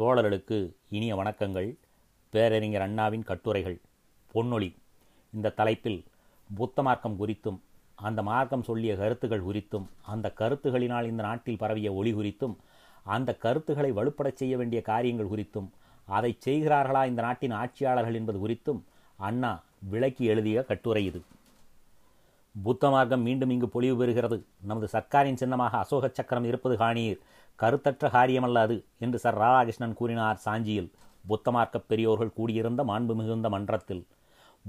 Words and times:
தோழர்களுக்கு 0.00 0.74
இனிய 0.90 1.16
வணக்கங்கள். 1.16 1.76
பேரறிஞர் 2.30 2.80
அண்ணாவின் 2.80 3.22
கட்டுரைகள். 3.22 3.80
பொன்னொழி. 4.34 4.74
இந்த 5.34 5.50
தலைப்பில் 5.50 6.04
புத்த 6.54 6.82
மார்க்கம் 6.82 7.16
குறித்தும் 7.20 7.58
அந்த 7.94 8.22
மார்க்கம் 8.22 8.62
சொல்லிய 8.62 8.96
கருத்துகள் 8.96 9.44
குறித்தும் 9.44 9.86
அந்த 10.02 10.32
கருத்துகளினால் 10.38 11.04
இந்த 11.04 11.22
நாட்டில் 11.22 11.56
பரவிய 11.56 11.92
ஒளி 11.92 12.12
குறித்தும் 12.14 12.56
அந்த 13.04 13.34
கருத்துக்களை 13.34 13.92
வலுப்படச் 13.92 14.34
செய்ய 14.34 14.56
வேண்டிய 14.56 14.82
காரியங்கள் 14.82 15.28
குறித்தும் 15.28 15.68
அதை 16.06 16.38
செய்கிறார்களா 16.46 17.06
இந்த 17.06 17.22
நாட்டின் 17.22 17.50
ஆட்சியாளர்கள் 17.50 18.14
என்பது 18.14 18.48
குறித்தும் 18.48 18.80
அண்ணா 19.16 19.62
விளக்கி 19.90 20.24
எழுதிய 20.24 20.62
கட்டுரை 20.62 21.04
இது. 21.04 21.22
புத்த 22.62 22.88
மார்க்கம் 22.88 23.22
மீண்டும் 23.22 23.50
இங்கு 23.50 23.68
பொலிவு 23.68 24.06
பெறுகிறது. 24.06 24.42
நமது 24.62 24.88
சர்க்காரின் 24.92 25.34
சின்னமாக 25.34 25.78
அசோக 25.78 26.10
சக்கரம் 26.12 26.44
இருப்பது 26.44 26.76
காணீர். 26.76 27.18
கருத்தற்ற 27.58 28.10
காரியமல்ல 28.10 28.54
அது 28.54 28.84
என்று 28.98 29.18
சர் 29.18 29.38
ராதாகிருஷ்ணன் 29.38 29.92
கூறினார் 29.92 30.40
சாஞ்சியில். 30.44 30.90
புத்த 31.26 31.66
பெரியோர்கள் 31.86 32.32
கூடியிருந்த 32.32 32.84
மாண்பு 32.84 33.14
மிகுந்த 33.14 33.48
மன்றத்தில். 33.48 34.06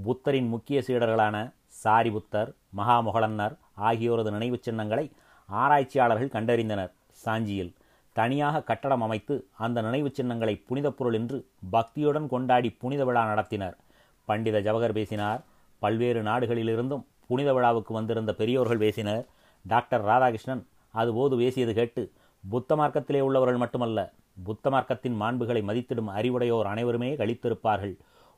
புத்தரின் 0.04 0.48
முக்கிய 0.48 0.84
சீடர்களான 0.88 1.54
சாரிபுத்தர் 1.84 2.54
மகாமுகலன்னர் 2.78 3.58
ஆகியோரது 3.78 4.32
நினைவுச் 4.32 4.64
சின்னங்களை 4.64 5.12
ஆராய்ச்சியாளர்கள் 5.46 6.34
கண்டறிந்தனர் 6.36 6.92
சாஞ்சியில். 7.26 7.74
தனியாக 8.14 8.64
கட்டடம் 8.64 9.02
அமைத்து 9.02 9.48
அந்த 9.58 9.82
நினைவுச் 9.82 10.14
சின்னங்களை 10.14 10.64
புனிதப் 10.68 10.98
பொருள் 10.98 11.14
என்று 11.14 11.48
பக்தியுடன் 11.72 12.28
கொண்டாடி 12.28 12.70
புனித 12.70 13.06
விழா 13.06 13.34
நடத்தினர். 13.34 13.76
பண்டித 14.26 14.60
ஜவகர் 14.60 14.92
பேசினார் 14.92 15.44
பல்வேறு 15.80 16.24
நாடுகளிலிருந்தும் 16.24 17.04
புனித 17.28 17.54
விழாவுக்கு 17.54 17.94
வந்திருந்த 17.94 18.34
பெரியோர்கள் 18.34 18.78
பேசினர். 18.78 19.26
டாக்டர் 19.68 20.06
ராதாகிருஷ்ணன் 20.06 20.64
அதுபோது 20.92 21.38
பேசியது 21.38 21.74
கேட்டு 21.74 22.12
புத்த 22.52 22.76
மார்க்கத்திலே 22.80 23.22
உள்ளவர்கள் 23.28 23.62
மட்டுமல்ல 23.62 24.00
புத்த 24.48 24.70
மார்க்கத்தின் 24.74 25.16
மாண்புகளை 25.22 25.62
மதித்திடும் 25.70 26.10
அறிவுடையோர் 26.18 26.68
அனைவருமே 26.72 27.10
கழித்திருப்பார்கள் 27.22 27.94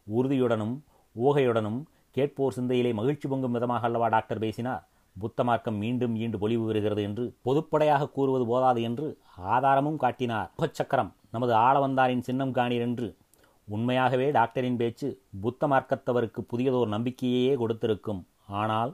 உறுதியுடனும் 0.07 0.75
ஊகையுடனும் 1.15 1.79
கேட்போர் 2.15 2.55
சிந்தையிலே 2.57 2.91
மகிழ்ச்சி 2.99 3.27
பொங்கும் 3.31 3.55
விதமாக 3.55 3.85
அல்லவா 3.87 4.07
டாக்டர் 4.15 4.41
பேசினார். 4.43 4.83
புத்த 5.15 5.43
மார்க்கம் 5.47 5.77
மீண்டும் 5.83 6.15
ஈண்டு 6.23 6.37
பொலிவு 6.43 6.65
வருகிறது 6.69 7.01
என்று 7.09 7.23
பொதுப்படையாக 7.47 8.09
கூறுவது 8.17 8.45
போதாது 8.51 8.81
என்று 8.89 9.07
ஆதாரமும் 9.53 9.99
காட்டினார். 10.03 10.49
சக்கரம் 10.79 11.11
நமது 11.35 11.53
ஆளவந்தாரின் 11.67 12.25
சின்னம் 12.27 12.53
காணீர் 12.57 12.85
என்று. 12.87 13.07
உண்மையாகவே 13.67 14.27
டாக்டரின் 14.37 14.79
பேச்சு 14.81 15.07
புத்த 15.45 15.67
மார்க்கத்தவருக்கு 15.73 16.43
புதியதோர் 16.51 16.93
நம்பிக்கையே 16.95 17.55
கொடுத்திருக்கும். 17.61 18.21
ஆனால் 18.61 18.93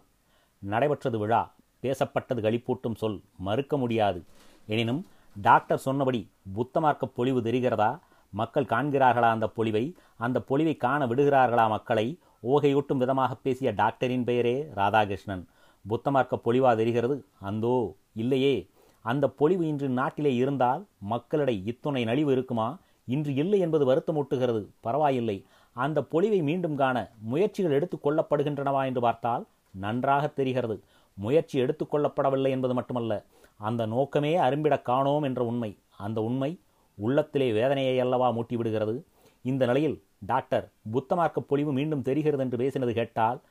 நடைபெற்றது 0.62 1.20
விழா 1.24 1.42
பேசப்பட்டது 1.84 2.42
களிப்பூட்டும் 2.48 3.00
சொல் 3.02 3.20
மறுக்க 3.48 3.78
முடியாது. 3.84 4.20
எனினும் 4.66 5.08
டாக்டர் 5.42 5.78
சொன்னபடி 5.78 6.30
புத்தமார்க்க 6.54 7.08
பொழிவு 7.08 7.42
பொலிவு 7.42 7.42
தெரிகிறதா? 7.42 8.00
மக்கள் 8.30 8.64
காண்கிறார்களா 8.64 9.30
அந்த 9.30 9.50
பொலிவை 9.58 9.94
அந்த 10.18 10.42
பொழிவை 10.50 10.78
காண 10.78 11.08
விடுகிறார்களா 11.08 11.70
மக்களை? 11.70 12.20
ஓகையூட்டும் 12.44 12.98
விதமாக 12.98 13.36
பேசிய 13.36 13.72
டாக்டரின் 13.72 14.24
பெயரே 14.24 14.68
ராதாகிருஷ்ணன். 14.76 15.46
புத்தமார்க்க 15.88 16.40
பொழிவா 16.46 16.76
பொலிவா 16.76 16.76
தெரிகிறது? 16.76 17.26
அந்தோ 17.40 17.96
இல்லையே. 18.14 18.70
அந்த 19.02 19.28
பொழிவு 19.28 19.68
இன்று 19.68 19.90
நாட்டிலே 19.90 20.36
இருந்தால் 20.36 20.86
மக்களிடை 20.98 21.64
இத்துணை 21.66 22.04
நலிவு 22.04 22.32
இருக்குமா? 22.32 22.78
இன்று 23.06 23.34
இல்லை 23.34 23.60
என்பது 23.60 23.94
வருத்தமூட்டுகிறது. 23.94 24.66
பரவாயில்லை. 24.80 25.46
அந்த 25.74 26.02
பொழிவை 26.02 26.42
மீண்டும் 26.42 26.76
காண 26.76 27.12
முயற்சிகள் 27.22 27.72
எடுத்துக் 27.72 28.08
கொள்ளப்படுகின்றனவா 28.08 28.86
என்று 28.86 29.02
பார்த்தால் 29.02 29.46
நன்றாக 29.72 30.28
தெரிகிறது. 30.28 30.84
முயற்சி 31.14 31.62
எடுத்துக்கொள்ளப்படவில்லை 31.62 32.50
என்பது 32.50 32.74
மட்டுமல்ல. 32.74 33.24
அந்த 33.64 33.86
நோக்கமே 33.86 34.38
அரும்பிடக் 34.38 34.82
காணோம் 34.82 35.24
என்ற 35.24 35.46
உண்மை. 35.46 35.78
அந்த 35.98 36.22
உண்மை 36.22 36.60
உள்ளத்திலே 36.96 37.52
வேதனையை 37.52 38.00
அல்லவா 38.00 38.32
மூட்டிவிடுகிறது? 38.32 39.04
இந்த 39.42 39.66
நிலையில் 39.66 40.04
டாக்டர் 40.20 40.72
புத்தமார்க்க 40.92 41.42
பொலிவு 41.42 41.74
மீண்டும் 41.74 42.02
தெரிகிறது 42.02 42.44
என்று 42.44 42.58
பேசினது 42.58 42.92
கேட்டால் 42.92 43.42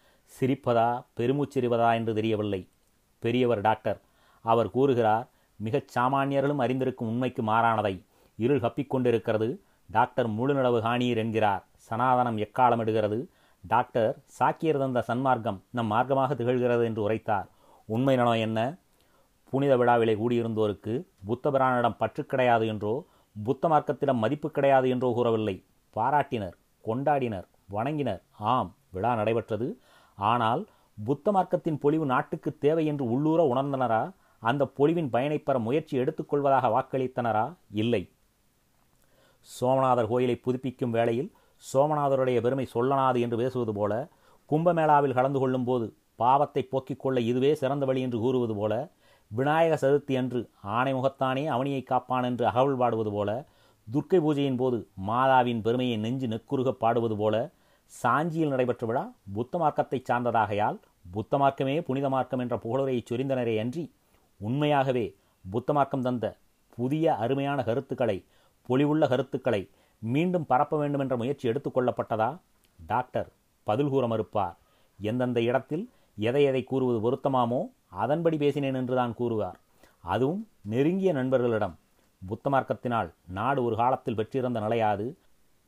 சிரிப்பதா 0.41 1.05
பெருமூச்செறிவதா 1.17 1.95
என்று 1.95 2.15
தெரியவில்லை. 2.15 2.69
பெரியவர் 3.19 3.61
டாக்டர் 3.61 4.01
அவர் 4.43 4.71
கூறுகிறார் 4.71 5.29
மிகச் 5.57 5.99
சாமானியர்களும் 5.99 6.63
அறிந்திருக்கும் 6.63 7.09
உண்மைக்கு 7.09 7.43
மாறானதை. 7.43 8.05
இருள் 8.37 8.61
கப்பிக்கொண்டிருக்கிறது 8.61 9.59
டாக்டர் 9.91 10.31
முழுநளவு 10.31 10.81
காணீர் 10.81 11.17
என்கிறார். 11.17 11.65
சனாதனம் 11.91 12.39
எக்காலம் 12.39 12.81
எடுகிறது 12.81 13.27
டாக்டர் 13.69 14.17
சாக்கியர் 14.39 14.79
தந்த 14.79 15.05
சன்மார்க்கம் 15.07 15.59
நம் 15.71 15.93
மார்க்கமாக 15.93 16.35
திகழ்கிறது 16.35 16.85
என்று 16.85 17.03
உரைத்தார். 17.03 17.49
உண்மை 17.85 18.17
நலம் 18.17 18.41
என்ன? 18.41 18.77
புனித 19.53 19.73
விழாவிலே 19.81 20.15
கூடியிருந்தோருக்கு 20.21 20.93
புத்த 21.29 21.51
பிரானிடம் 21.55 21.99
பற்று 22.03 22.23
கிடையாது 22.27 22.67
என்றோ 22.73 22.95
புத்த 23.37 23.69
மார்க்கத்திடம் 23.73 24.23
மதிப்பு 24.23 24.49
கிடையாது 24.51 24.87
என்றோ 24.95 25.09
கூறவில்லை. 25.19 25.57
பாராட்டினர் 25.97 26.57
கொண்டாடினர் 26.85 27.47
வணங்கினர். 27.75 28.23
ஆம் 28.53 28.71
விழா 28.95 29.11
நடைபெற்றது. 29.21 29.69
ஆனால் 30.19 30.63
புத்த 30.99 31.33
மார்க்கத்தின் 31.33 31.79
பொலிவு 31.85 32.07
நாட்டுக்கு 32.13 32.51
தேவை 32.65 32.85
என்று 32.93 33.05
உள்ளூர 33.15 33.41
உணர்ந்தனரா? 33.53 34.03
அந்த 34.43 34.63
பொலிவின் 34.79 35.13
பயனை 35.15 35.39
பெற 35.39 35.57
முயற்சி 35.67 35.95
எடுத்துக்கொள்வதாக 36.03 36.69
வாக்களித்தனரா? 36.75 37.45
இல்லை. 37.83 38.03
சோமநாதர் 39.49 40.11
கோயிலை 40.11 40.37
புதுப்பிக்கும் 40.45 40.95
வேளையில் 40.97 41.31
சோமநாதருடைய 41.65 42.39
பெருமை 42.45 42.67
சொல்லனாது 42.75 43.19
என்று 43.25 43.37
பேசுவது 43.43 43.73
போல 43.79 43.93
கும்பமேளாவில் 44.51 45.17
கலந்து 45.19 45.41
கொள்ளும் 45.43 45.67
போது 45.69 45.87
பாவத்தை 46.23 46.63
போக்கிக் 46.73 47.03
கொள்ள 47.03 47.19
இதுவே 47.31 47.51
சிறந்த 47.61 47.85
வழி 47.89 48.01
என்று 48.07 48.19
கூறுவது 48.25 48.55
போல 48.61 48.75
விநாயக 49.33 49.75
சதுர்த்தி 49.77 50.17
அன்று 50.17 50.41
ஆணைமுகத்தானே 50.63 51.45
அவனியை 51.47 51.83
காப்பான் 51.83 52.25
என்று 52.25 52.47
அகவல் 52.47 52.77
பாடுவது 52.77 53.11
போல 53.11 53.31
துர்க்கை 53.93 54.19
பூஜையின் 54.21 54.57
போது 54.57 54.79
மாதாவின் 55.07 55.61
பெருமையை 55.61 55.97
நெஞ்சு 55.97 56.27
நெக்குருக 56.27 56.71
பாடுவது 56.73 57.17
போல 57.17 57.37
சாஞ்சியில் 57.93 58.49
நடைபெற்ற 58.49 58.87
விழா 58.87 59.05
புத்த 59.33 59.59
மார்க்கத்தை 59.59 60.03
சார்ந்ததாகையால் 60.11 60.79
புத்த 61.11 61.39
மார்க்கமே 61.39 61.81
புனித 61.81 62.09
மார்க்கம் 62.09 62.39
என்ற 62.39 62.57
புகழுரையை 62.57 63.03
சொரிந்தனரே 63.11 63.59
அன்றி 63.61 63.85
உண்மையாகவே 64.41 65.07
புத்த 65.45 65.73
மார்க்கம் 65.73 66.03
தந்த 66.03 66.27
புதிய 66.77 67.15
அருமையான 67.15 67.63
கருத்துக்களை 67.63 68.25
பொலிவுள்ள 68.69 69.09
கருத்துக்களை 69.09 69.63
மீண்டும் 70.03 70.47
பரப்ப 70.47 70.79
வேண்டும் 70.79 71.01
என்ற 71.01 71.17
முயற்சி 71.17 71.49
எடுத்துக்கொள்ளப்பட்டதா 71.49 72.31
டாக்டர் 72.87 73.29
பதில் 73.67 73.89
கூற 73.89 74.07
மறுப்பார். 74.07 74.57
எந்தெந்த 74.99 75.43
இடத்தில் 75.43 75.85
எதை 76.19 76.43
எதை 76.45 76.65
கூறுவது 76.65 76.99
பொருத்தமாமோ 77.01 77.61
அதன்படி 77.93 78.37
பேசினேன் 78.37 78.75
என்றுதான் 78.75 79.15
கூறுவார். 79.15 79.59
அதுவும் 80.01 80.49
நெருங்கிய 80.63 81.13
நண்பர்களிடம் 81.13 81.79
புத்த 82.27 82.51
மார்க்கத்தினால் 82.51 83.11
நாடு 83.29 83.65
ஒரு 83.65 83.77
காலத்தில் 83.77 84.15
பெற்றிருந்த 84.15 84.61
நிலையாது. 84.61 85.07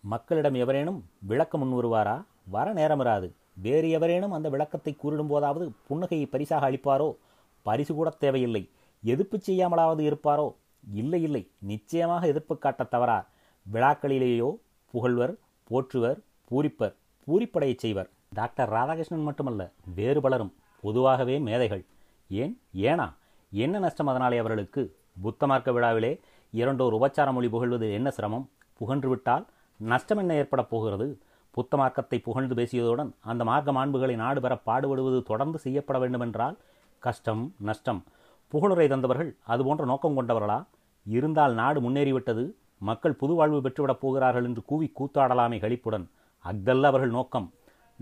மக்களிடம் 0.00 0.54
எவரேனும் 0.54 1.04
விளக்க 1.20 1.58
முன் 1.58 1.74
வருவாரா 1.78 2.24
வர 2.48 2.72
நேரமிராது 2.72 3.28
வேறு 3.62 3.90
எவரேனும் 3.90 4.32
அந்த 4.32 4.48
விளக்கத்தை 4.48 4.96
கூறிடும் 4.96 5.26
போதாவது 5.26 5.72
புன்னகையை 5.90 6.26
பரிசாக 6.26 6.70
அளிப்பாரோ? 6.70 7.16
பரிசு 7.62 7.94
கூட 7.94 8.10
தேவையில்லை. 8.10 8.62
எதிர்ப்பு 9.02 9.40
செய்யாமலாவது 9.46 10.02
இருப்பாரோ? 10.10 10.48
இல்லை 10.94 11.22
இல்லை. 11.22 11.42
நிச்சயமாக 11.58 12.26
எதிர்ப்பு 12.26 12.58
காட்ட 12.58 12.84
தவறார். 12.84 13.26
விழாக்களிலேயோ 13.72 14.50
புகழ்வர் 14.90 15.34
போற்றுவர் 15.70 16.18
பூரிப்பர் 16.50 16.94
பூரிப்படையச் 17.26 17.82
செய்வர். 17.84 18.10
டாக்டர் 18.32 18.72
ராதாகிருஷ்ணன் 18.72 19.22
மட்டுமல்ல 19.22 19.70
வேறு 19.94 20.20
பலரும் 20.20 20.54
பொதுவாகவே 20.80 21.38
மேதைகள். 21.38 21.84
ஏன்? 22.28 22.60
ஏனா? 22.74 23.14
என்ன 23.50 23.78
நஷ்டம் 23.78 24.06
அதனாலே 24.06 24.38
அவர்களுக்கு? 24.38 24.96
புத்த 25.22 25.46
மார்க்க 25.46 25.72
விழாவிலே 25.72 26.20
இரண்டோர் 26.54 26.94
உபச்சார 26.94 27.32
மொழி 27.32 27.48
புகழ்வது 27.48 27.92
என்ன 27.92 28.10
சிரமம்? 28.10 28.50
புகன்று 28.74 29.08
விட்டால் 29.08 29.46
நஷ்டம் 29.76 30.18
என்ன 30.18 30.34
ஏற்படப் 30.34 30.70
போகிறது? 30.70 31.18
புத்த 31.50 31.76
மார்க்கத்தை 31.76 32.18
புகழ்ந்து 32.18 32.54
பேசியதுடன் 32.54 33.14
அந்த 33.20 33.44
மார்க்க 33.44 33.72
மாண்புகளை 33.72 34.14
நாடு 34.14 34.40
பெற 34.40 34.60
பாடுபடுவது 34.66 35.22
தொடர்ந்து 35.22 35.58
செய்யப்பட 35.58 35.98
வேண்டுமென்றால் 35.98 36.56
கஷ்டம் 36.98 37.54
நஷ்டம். 37.58 38.04
புகழுரை 38.52 38.88
தந்தவர்கள் 38.88 39.36
அதுபோன்ற 39.42 39.84
நோக்கம் 39.84 40.22
கொண்டவர்களா? 40.22 40.66
இருந்தால் 41.06 41.54
நாடு 41.54 41.80
முன்னேறிவிட்டது 41.80 42.54
மக்கள் 42.78 43.12
புது 43.12 43.34
வாழ்வு 43.34 43.60
பெற்றுவிடப் 43.60 44.00
போகிறார்கள் 44.00 44.44
என்று 44.44 44.64
கூவி 44.64 44.92
கூத்தாடலாமே 44.98 45.60
கழிப்புடன் 45.60 46.10
அஃதல்ல 46.44 46.82
அவர்கள் 46.82 47.10
நோக்கம். 47.10 47.52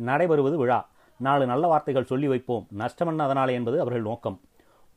நடைபெறுவது 0.00 0.56
விழா. 0.56 0.88
நாலு 1.16 1.46
நல்ல 1.46 1.66
வார்த்தைகள் 1.66 2.04
சொல்லி 2.04 2.28
வைப்போம். 2.28 2.66
நஷ்டமன்ன 2.78 3.18
அதனாலே 3.18 3.54
என்பது 3.54 3.80
அவர்கள் 3.80 4.02
நோக்கம். 4.02 4.40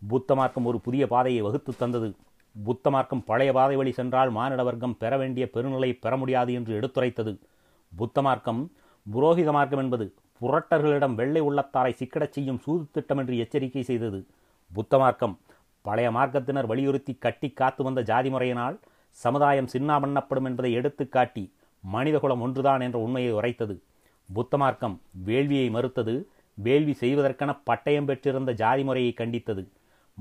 புத்த 0.07 0.35
மார்க்கம் 0.35 0.65
ஒரு 0.65 0.79
புதிய 0.79 1.07
பாதையை 1.07 1.41
வகுத்து 1.41 1.75
தந்தது. 1.75 2.15
புத்த 2.63 2.89
மார்க்கம் 2.89 3.23
பழைய 3.23 3.53
பாதை 3.53 3.75
வழி 3.75 3.91
சென்றால் 3.91 4.29
மானிட 4.29 4.63
வர்க்கம் 4.63 4.97
பெற 4.97 5.17
வேண்டிய 5.17 5.49
பெருநிலை 5.53 5.97
பெற 6.01 6.17
முடியாது 6.17 6.53
என்று 6.53 6.79
எடுத்துரைத்தது. 6.79 7.39
புத்த 7.95 8.21
மார்க்கம் 8.21 8.71
புரோகித 9.13 9.51
மார்க்கம் 9.51 9.79
என்பது 9.79 10.13
புரட்டர்களிடம் 10.41 11.15
வெள்ளை 11.15 11.41
உள்ளத்தாரை 11.41 11.93
சிக்கடச் 11.93 12.31
செய்யும் 12.31 12.59
சூது 12.59 12.85
திட்டம் 12.91 13.17
என்று 13.17 13.37
எச்சரிக்கை 13.37 13.83
செய்தது. 13.83 14.27
புத்த 14.73 14.97
மார்க்கம் 14.97 15.39
பழைய 15.81 16.11
மார்க்கத்தினர் 16.11 16.65
வலியுறுத்தி 16.65 17.13
கட்டி 17.13 17.49
காத்து 17.49 17.83
வந்த 17.83 18.01
ஜாதி 18.01 18.29
முறையினால் 18.29 18.79
சமுதாயம் 19.09 19.67
சின்னாமண்ணப்படும் 19.73 20.43
என்பதை 20.43 20.77
எடுத்துக்காட்டி 20.77 21.51
மனிதகுலம் 21.81 22.41
ஒன்றுதான் 22.41 22.81
என்ற 22.81 22.99
உண்மையை 22.99 23.31
உரைத்தது. 23.31 23.81
புத்த 24.33 24.57
மார்க்கம் 24.57 25.01
வேள்வியை 25.25 25.69
மறுத்தது 25.69 26.29
வேள்வி 26.53 26.93
செய்வதற்கென 26.99 27.51
பட்டயம் 27.65 28.05
பெற்றிருந்த 28.05 28.51
ஜாதி 28.51 28.83
முறையை 28.83 29.13
கண்டித்தது. 29.17 29.63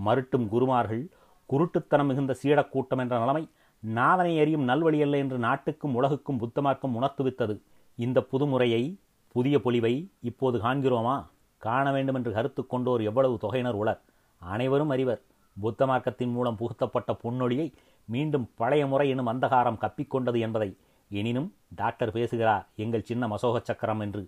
மறுட்டும் 0.04 0.48
குருமார்கள் 0.48 1.08
குருட்டுத்தனம் 1.50 2.06
மிகுந்த 2.06 2.36
சீடக்கூட்டம் 2.42 2.98
என்ற 2.98 3.18
நிலைமை 3.18 3.48
நாதனை 3.82 4.40
அறியும் 4.40 4.68
நல்வழியல்ல 4.68 5.16
என்று 5.16 5.38
நாட்டுக்கும் 5.38 5.94
உலகுக்கும் 5.94 6.40
புத்தமார்க்கம் 6.40 6.96
உணர்த்துவித்தது. 7.00 7.60
இந்த 7.96 8.20
புதுமுறையை 8.32 8.96
புதிய 9.28 9.58
பொலிவை 9.58 10.08
இப்போது 10.20 10.58
காண்கிறோமா? 10.58 11.26
காண 11.58 11.92
வேண்டும் 11.92 12.14
என்று 12.14 12.32
கருத்து 12.32 12.66
கொண்டோர் 12.66 13.02
எவ்வளவு 13.02 13.38
தொகையினர் 13.42 13.80
உளர். 13.82 14.00
அனைவரும் 14.38 14.88
அறிவர். 14.88 15.22
புத்த 15.60 15.86
மார்க்கத்தின் 15.86 16.32
மூலம் 16.32 16.56
புகுத்தப்பட்ட 16.56 17.16
பொன்னொழியை 17.22 17.72
மீண்டும் 18.04 18.50
பழைய 18.54 18.86
முறை 18.86 19.08
எனும் 19.08 19.26
அந்தகாரம் 19.26 19.80
கப்பிக்கொண்டது 19.80 20.38
என்பதை 20.38 20.76
எனினும் 21.14 21.48
டாக்டர் 21.80 22.12
பேசுகிறார் 22.12 22.64
எங்கள் 22.76 23.08
சின்ன 23.10 23.28
மசோக 23.28 23.60
சக்கரம் 23.62 24.00
என்று. 24.00 24.22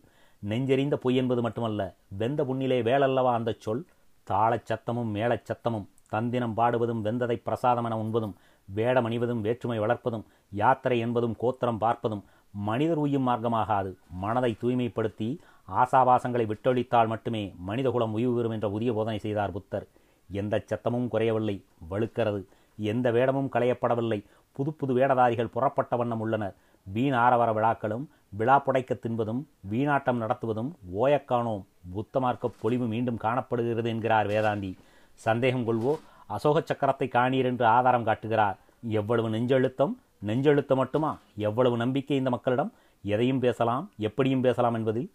நெஞ்செறிந்த 0.48 0.94
பொய் 0.94 1.16
என்பது 1.16 1.40
மட்டுமல்ல 1.42 1.82
வெந்த 2.18 2.40
புண்ணிலே 2.44 2.78
வேலல்லவா 2.82 3.32
அந்த 3.32 3.54
சொல் 3.58 3.84
தாளச் 4.30 4.68
சத்தமும் 4.70 5.10
மேளச் 5.16 5.48
சத்தமும் 5.50 5.86
தந்தினம் 6.12 6.56
பாடுவதும் 6.56 7.02
வெந்ததை 7.04 7.36
பிரசாதமென 7.46 7.94
உண்பதும் 8.02 8.34
வேடம் 8.74 9.06
அணிவதும் 9.08 9.40
வேற்றுமை 9.40 9.78
வளர்ப்பதும் 9.80 10.24
யாத்திரை 10.50 10.98
என்பதும் 10.98 11.36
கோத்திரம் 11.36 11.80
பார்ப்பதும் 11.80 12.22
மனிதர் 12.68 12.98
உய்யும் 12.98 13.28
மார்க்கமாகாது. 13.28 13.90
மனதை 14.10 14.56
தூய்மைப்படுத்தி 14.62 15.28
ஆசாபாசங்களை 15.76 16.44
விட்டொழித்தால் 16.46 17.06
மட்டுமே 17.06 17.54
மனிதகுலம் 17.58 18.12
உய்வு 18.12 18.36
பெறும் 18.36 18.50
என்ற 18.50 18.68
புதிய 18.68 18.92
போதனை 18.92 19.18
செய்தார் 19.18 19.52
புத்தர். 19.52 19.86
எந்த 20.30 20.64
சத்தமும் 20.66 21.08
குறையவில்லை 21.08 21.56
வழுக்கிறது. 21.90 22.40
எந்த 22.76 23.10
வேடமும் 23.10 23.50
களையப்படவில்லை. 23.52 24.20
புது 24.52 24.72
புது 24.72 24.92
வேடதாரிகள் 24.96 25.52
புறப்பட்ட 25.56 25.96
வண்ணம் 25.96 26.20
உள்ளனர். 26.20 26.54
வீண் 26.92 27.12
ஆரவர 27.12 27.52
விழாக்களும் 27.52 28.08
விழா 28.28 28.62
புடைக்க 28.66 28.98
தின்பதும் 28.98 29.42
வீணாட்டம் 29.70 30.16
நடத்துவதும் 30.16 30.70
ஓயக்கானோம். 31.00 31.62
புத்தமார்க்க 31.92 32.50
பொலிவு 32.60 32.86
மீண்டும் 32.86 33.16
காணப்படுகிறது 33.16 33.88
என்கிறார் 33.88 34.26
வேதாந்தி. 34.26 34.76
சந்தேகம் 35.14 35.66
கொள்வோ 35.66 35.98
அசோக 36.26 36.60
சக்கரத்தை 36.60 37.08
காணீர் 37.08 37.44
என்று 37.44 37.66
ஆதாரம் 37.66 38.04
காட்டுகிறார். 38.04 38.58
எவ்வளவு 38.88 39.28
நெஞ்செழுத்தம் 39.28 39.94
நெஞ்செழுத்தம் 40.26 40.76
மட்டுமா? 40.76 41.18
எவ்வளவு 41.36 41.76
நம்பிக்கை 41.76 42.16
இந்த 42.16 42.30
மக்களிடம்? 42.30 42.72
எதையும் 43.02 43.38
பேசலாம் 43.38 43.90
எப்படியும் 43.98 44.40
பேசலாம் 44.40 44.74
என்பதில்? 44.74 45.12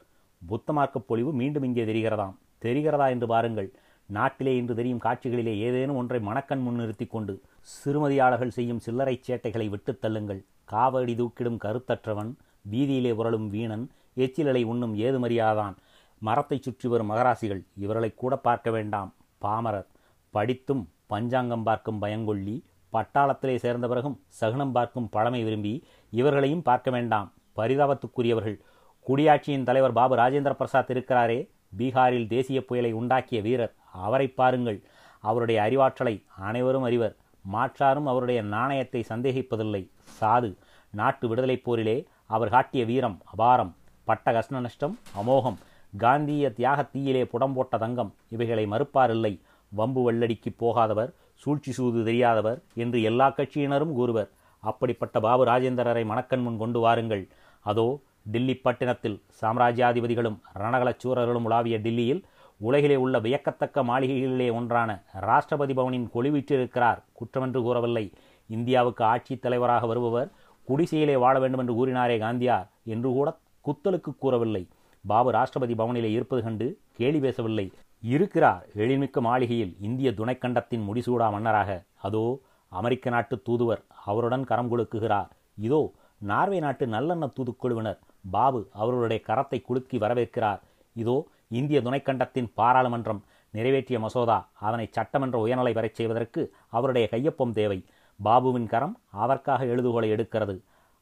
புத்தமார்க்க 0.48 1.00
பொலிவு 1.00 1.34
மீண்டும் 1.34 1.64
இங்கே 1.64 1.86
தெரிகிறதாம். 1.86 2.36
தெரிகிறதா 2.62 3.10
என்று 3.10 3.28
பாருங்கள். 3.28 3.72
நாட்டிலே 4.06 4.56
இன்று 4.56 4.76
தெரியும் 4.76 5.02
காட்சிகளிலே 5.04 5.58
ஏதேனும் 5.58 5.96
ஒன்றை 5.96 6.20
மணக்கண் 6.20 6.66
முன்னிறுத்தி 6.68 7.08
கொண்டு 7.08 7.42
சிறுமதியாளர்கள் 7.62 8.50
செய்யும் 8.50 8.80
சில்லறை 8.80 9.22
சேட்டைகளை 9.28 9.70
விட்டுத் 9.70 10.02
தள்ளுங்கள். 10.02 10.44
காவடி 10.72 11.16
தூக்கிடும் 11.16 11.60
கருத்தற்றவன் 11.64 12.32
வீதியிலே 12.72 13.12
உரளும் 13.14 13.48
வீணன் 13.48 13.90
எச்சிலலை 14.16 14.64
உண்ணும் 14.64 14.96
ஏதுமறியாதான். 14.98 15.76
மரத்தை 16.18 16.60
சுற்றி 16.62 16.90
வரும் 16.90 17.12
மகராசிகள் 17.12 17.62
இவர்களை 17.78 18.14
கூட 18.16 18.38
பார்க்க 18.38 18.72
வேண்டாம். 18.72 19.14
பாமரர் 19.38 19.88
படித்தும் 20.30 20.90
பஞ்சாங்கம் 21.08 21.64
பார்க்கும் 21.64 22.00
பயங்கொள்ளி 22.00 22.64
பட்டாளத்திலே 22.94 23.56
சேர்ந்த 23.56 23.88
பிறகும் 23.88 24.20
சகுனம் 24.28 24.72
பார்க்கும் 24.72 25.10
பழமை 25.10 25.44
விரும்பி 25.44 25.84
இவர்களையும் 26.10 26.62
பார்க்க 26.62 26.92
வேண்டாம். 26.92 27.34
பரிதாபத்துக்குரியவர்கள். 27.58 28.60
குடியாட்சியின் 29.08 29.64
தலைவர் 29.64 29.94
பாபு 29.94 30.16
ராஜேந்திர 30.16 30.54
பிரசாத் 30.54 30.90
இருக்கிறாரே. 30.90 31.50
பீகாரில் 31.78 32.28
தேசிய 32.28 32.66
புயலை 32.66 32.96
உண்டாக்கிய 32.96 33.42
வீரர் 33.42 33.74
அவரை 33.92 34.28
பாருங்கள். 34.28 34.84
அவருடைய 35.20 35.62
அறிவாற்றலை 35.62 36.24
அனைவரும் 36.38 36.84
அறிவர். 36.84 37.16
மாற்றாரும் 37.54 38.06
அவருடைய 38.06 38.42
நாணயத்தை 38.42 39.02
சந்தேகிப்பதில்லை. 39.10 39.82
சாது 40.20 40.50
நாட்டு 40.94 41.26
விடுதலைப் 41.28 41.64
போரிலே 41.66 41.98
அவர் 42.26 42.50
காட்டிய 42.50 42.86
வீரம் 42.86 43.18
அபாரம் 43.34 43.72
பட்ட 44.08 44.34
கஷ்ட 44.34 44.60
நஷ்டம் 44.60 44.96
அமோகம் 45.22 45.58
காந்திய 45.94 46.50
தியாக 46.58 46.82
தீயிலே 46.84 47.24
புடம் 47.26 47.54
போட்ட 47.54 47.78
தங்கம் 47.78 48.12
இவைகளை 48.30 48.66
மறுப்பாரில்லை. 48.66 49.34
வம்பு 49.72 50.02
வெள்ளடிக்கு 50.06 50.52
போகாதவர் 50.58 51.12
சூழ்ச்சி 51.42 51.72
சூது 51.72 52.00
தெரியாதவர் 52.04 52.60
என்று 52.76 53.02
எல்லா 53.02 53.28
கட்சியினரும் 53.30 53.94
கூறுவர். 53.94 54.30
அப்படிப்பட்ட 54.64 55.20
பாபு 55.20 55.44
ராஜேந்திரரை 55.46 56.04
மணக்கண் 56.06 56.42
முன் 56.42 56.58
கொண்டு 56.58 56.80
வாருங்கள். 56.80 57.24
அதோ 57.66 58.00
டில்லி 58.34 58.56
பட்டினத்தில் 58.56 59.22
சாம்ராஜ்யாதிபதிகளும் 59.42 60.38
ரணகலச்சூரர்களும் 60.62 61.48
உலாவிய 61.50 61.78
டில்லியில் 61.86 62.22
உலகிலே 62.68 62.98
உள்ள 63.04 63.16
வியக்கத்தக்க 63.26 63.84
மாளிகைகளிலே 63.90 64.48
ஒன்றான 64.58 64.92
ராஷ்டிரபதி 65.28 65.74
பவனின் 65.80 66.08
கொலிவிற்றிருக்கிறார் 66.16 67.00
குற்றமென்று 67.20 67.60
கூறவில்லை. 67.68 68.06
இந்தியாவுக்கு 68.50 69.04
ஆட்சித் 69.12 69.44
தலைவராக 69.44 69.86
வருபவர் 69.92 70.30
குடிசையிலே 70.68 71.16
வாழ 71.24 71.36
வேண்டும் 71.44 71.62
என்று 71.64 71.74
கூறினாரே 71.80 72.18
காந்தியார் 72.24 72.68
என்று 72.94 73.10
கூட 73.18 73.30
குத்தலுக்கு 73.66 74.12
கூறவில்லை. 74.24 74.64
பாபு 75.06 75.30
ராஷ்டிரபதி 75.38 75.76
பவனிலே 75.82 76.10
இருப்பது 76.18 76.42
கண்டு 76.48 76.68
கேலி 76.98 77.20
பேசவில்லை. 77.26 77.66
இருக்கிறார் 78.14 78.64
எழில்மிக்க 78.82 79.20
மாளிகையில் 79.28 79.74
இந்திய 79.88 80.10
துணைக்கண்டத்தின் 80.20 80.86
முடிசூடா 80.88 81.28
மன்னராக. 81.36 81.70
அதோ 82.08 82.24
அமெரிக்க 82.72 83.10
நாட்டு 83.16 83.36
தூதுவர் 83.48 83.82
அவருடன் 84.10 84.48
கரம் 84.50 84.72
கொடுக்குகிறார் 84.72 85.30
இதோ 85.68 85.82
நார்வே 86.30 86.60
நாட்டு 86.66 86.86
நல்லெண்ண 86.96 87.26
தூதுக்குழுவினர் 87.38 88.00
பாபு 88.32 88.60
அவர்களுடைய 88.80 89.20
கரத்தை 89.30 89.60
குலுக்கி 89.68 89.98
வரவேற்கிறார். 90.04 90.60
இதோ 90.96 91.16
இந்திய 91.52 91.82
துணைக்கண்டத்தின் 91.82 92.50
பாராளுமன்றம் 92.60 93.22
நிறைவேற்றிய 93.54 93.98
மசோதா 94.00 94.38
அதனை 94.60 94.86
சட்டமன்ற 94.92 95.38
உயர்நிலை 95.40 95.74
வரச் 95.74 95.98
செய்வதற்கு 96.00 96.42
அவருடைய 96.70 97.06
கையொப்பம் 97.12 97.54
தேவை. 97.54 97.80
பாபுவின் 98.20 98.68
கரம் 98.68 98.96
அதற்காக 99.24 99.66
எழுதுகோலை 99.66 100.10
எடுக்கிறது. 100.12 100.56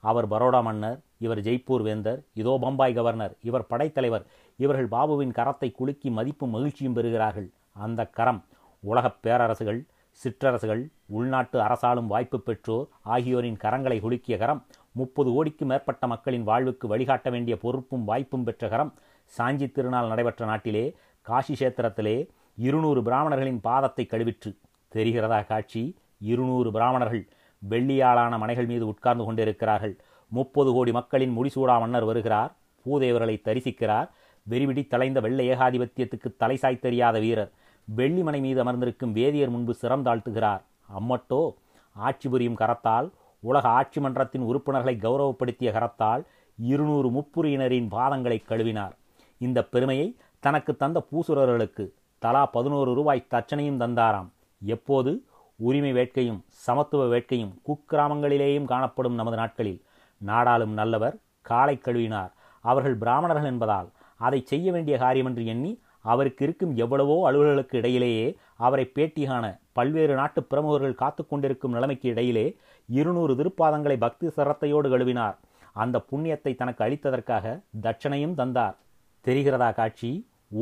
அவர் 0.04 0.28
பரோடா 0.28 0.62
மன்னர் 0.62 0.98
இவர் 1.18 1.42
ஜெய்ப்பூர் 1.42 1.84
வேந்தர் 1.88 2.20
இதோ 2.34 2.54
பம்பாய் 2.62 2.94
கவர்னர் 2.94 3.34
இவர் 3.42 3.70
படைத்தலைவர் 3.70 4.26
இவர்கள் 4.60 4.90
பாபுவின் 4.96 5.36
கரத்தை 5.40 5.70
குலுக்கி 5.72 6.10
மதிப்பும் 6.10 6.50
மகிழ்ச்சியும் 6.50 6.96
பெறுகிறார்கள். 6.96 7.48
அந்த 7.86 8.02
கரம் 8.18 8.42
உலகப் 8.84 9.20
பேரரசுகள் 9.24 9.80
சிற்றரசுகள் 10.22 10.82
உள்நாட்டு 11.08 11.58
அரசாளும் 11.60 12.08
வாய்ப்பு 12.08 12.38
பெற்றோர் 12.40 12.88
ஆகியோரின் 13.04 13.60
கரங்களை 13.64 13.98
குலுக்கிய 14.02 14.38
கரம் 14.38 14.62
முப்பது 14.92 15.30
கோடிக்கு 15.32 15.66
மேற்பட்ட 15.66 16.08
மக்களின் 16.08 16.44
வாழ்வுக்கு 16.44 16.86
வழிகாட்ட 16.88 17.28
வேண்டிய 17.30 17.56
பொறுப்பும் 17.58 18.04
வாய்ப்பும் 18.04 18.44
பெற்ற 18.44 18.70
கரம் 18.70 18.92
சாஞ்சி 19.38 19.72
திருநாள் 19.72 20.08
நடைபெற்ற 20.08 20.46
நாட்டிலே 20.46 20.96
காசி 21.22 21.54
கஷேத்திரத்திலே 21.54 22.28
இருநூறு 22.56 23.04
பிராமணர்களின் 23.04 23.60
பாதத்தை 23.64 24.06
கழுவிற்று. 24.06 24.58
தெரிகிறதா 24.96 25.48
காட்சி? 25.48 25.98
இருநூறு 26.20 26.72
பிராமணர்கள் 26.72 27.28
வெள்ளியாளான 27.70 28.38
மனைகள் 28.38 28.66
மீது 28.66 28.88
உட்கார்ந்து 28.88 29.24
கொண்டிருக்கிறார்கள். 29.24 29.96
முப்பது 30.28 30.72
கோடி 30.72 30.92
மக்களின் 30.92 31.38
முடிசூடா 31.38 31.80
மன்னர் 31.80 32.04
வருகிறார். 32.04 32.56
பூதேவர்களை 32.86 33.36
தரிசிக்கிறார். 33.44 34.10
வெறிவிடி 34.50 34.88
தலைந்த 34.88 35.20
வெள்ளை 35.20 35.50
ஏகாதிபத்தியத்துக்கு 35.50 36.30
தலைசாய் 36.40 36.80
தெரியாத 36.80 37.20
வீரர். 37.20 37.52
வெள்ளிமனை 37.98 38.40
மீது 38.40 38.60
அமர்ந்திருக்கும் 38.64 39.12
வேதியர் 39.12 39.50
முன்பு 39.50 39.74
சிரம் 39.74 40.06
தாழ்த்துகிறார். 40.06 40.62
அம்மட்டோ 41.00 41.54
ஆட்சி 41.94 42.30
புரியும் 42.30 42.58
கரத்தால் 42.58 43.10
உலக 43.40 43.70
ஆட்சி 43.70 44.02
மன்றத்தின் 44.02 44.42
உறுப்பினர்களை 44.42 44.96
கௌரவப்படுத்திய 45.02 45.70
கரத்தால் 45.78 46.24
இருநூறு 46.58 47.10
முப்புரியினரின் 47.10 47.88
பாதங்களை 47.92 48.38
கழுவினார். 48.44 48.96
இந்த 49.40 49.60
பெருமையை 49.74 50.08
தனக்கு 50.44 50.72
தந்த 50.76 51.00
பூசுரர்களுக்கு 51.10 51.84
தலா 52.22 52.46
பதினோரு 52.56 52.94
ரூபாய் 52.94 53.28
தச்சனையும் 53.34 53.82
தந்தாராம். 53.84 54.30
எப்போது? 54.62 55.12
உரிமை 55.60 55.92
வேட்கையும் 55.94 56.42
சமத்துவ 56.66 57.04
வேட்கையும் 57.14 57.54
குக்கிராமங்களிலேயும் 57.68 58.70
காணப்படும் 58.72 59.18
நமது 59.20 59.38
நாட்களில். 59.38 59.80
நாடாளும் 60.22 60.74
நல்லவர் 60.80 61.16
காலை 61.42 61.76
கழுவினார். 61.82 62.32
அவர்கள் 62.64 62.96
பிராமணர்கள் 62.96 63.52
என்பதால் 63.52 63.90
அதை 64.20 64.40
செய்ய 64.46 64.72
வேண்டிய 64.72 64.96
காரியமென்று 64.98 65.44
எண்ணி 65.46 65.72
அவருக்கு 66.02 66.44
இருக்கும் 66.46 66.74
எவ்வளவோ 66.76 67.16
அலுவலர்களுக்கு 67.30 67.76
இடையிலேயே 67.82 68.28
அவரை 68.66 68.86
பேட்டி 68.86 69.24
காண 69.26 69.46
பல்வேறு 69.78 70.14
நாட்டு 70.14 70.44
பிரமுகர்கள் 70.44 71.00
காத்து 71.02 71.22
கொண்டிருக்கும் 71.28 71.72
நிலைமைக்கு 71.72 72.08
இடையிலே 72.10 72.46
இருநூறு 72.90 73.34
திருப்பாதங்களை 73.40 73.98
பக்தி 73.98 74.28
சிரத்தையோடு 74.28 74.88
கழுவினார். 74.94 75.38
அந்த 75.74 75.98
புண்ணியத்தை 76.12 76.54
தனக்கு 76.56 76.84
அளித்ததற்காக 76.84 77.46
தட்சணையும் 77.82 78.34
தந்தார். 78.34 78.78
தெரிகிறதா 79.26 79.70
காட்சி? 79.80 80.10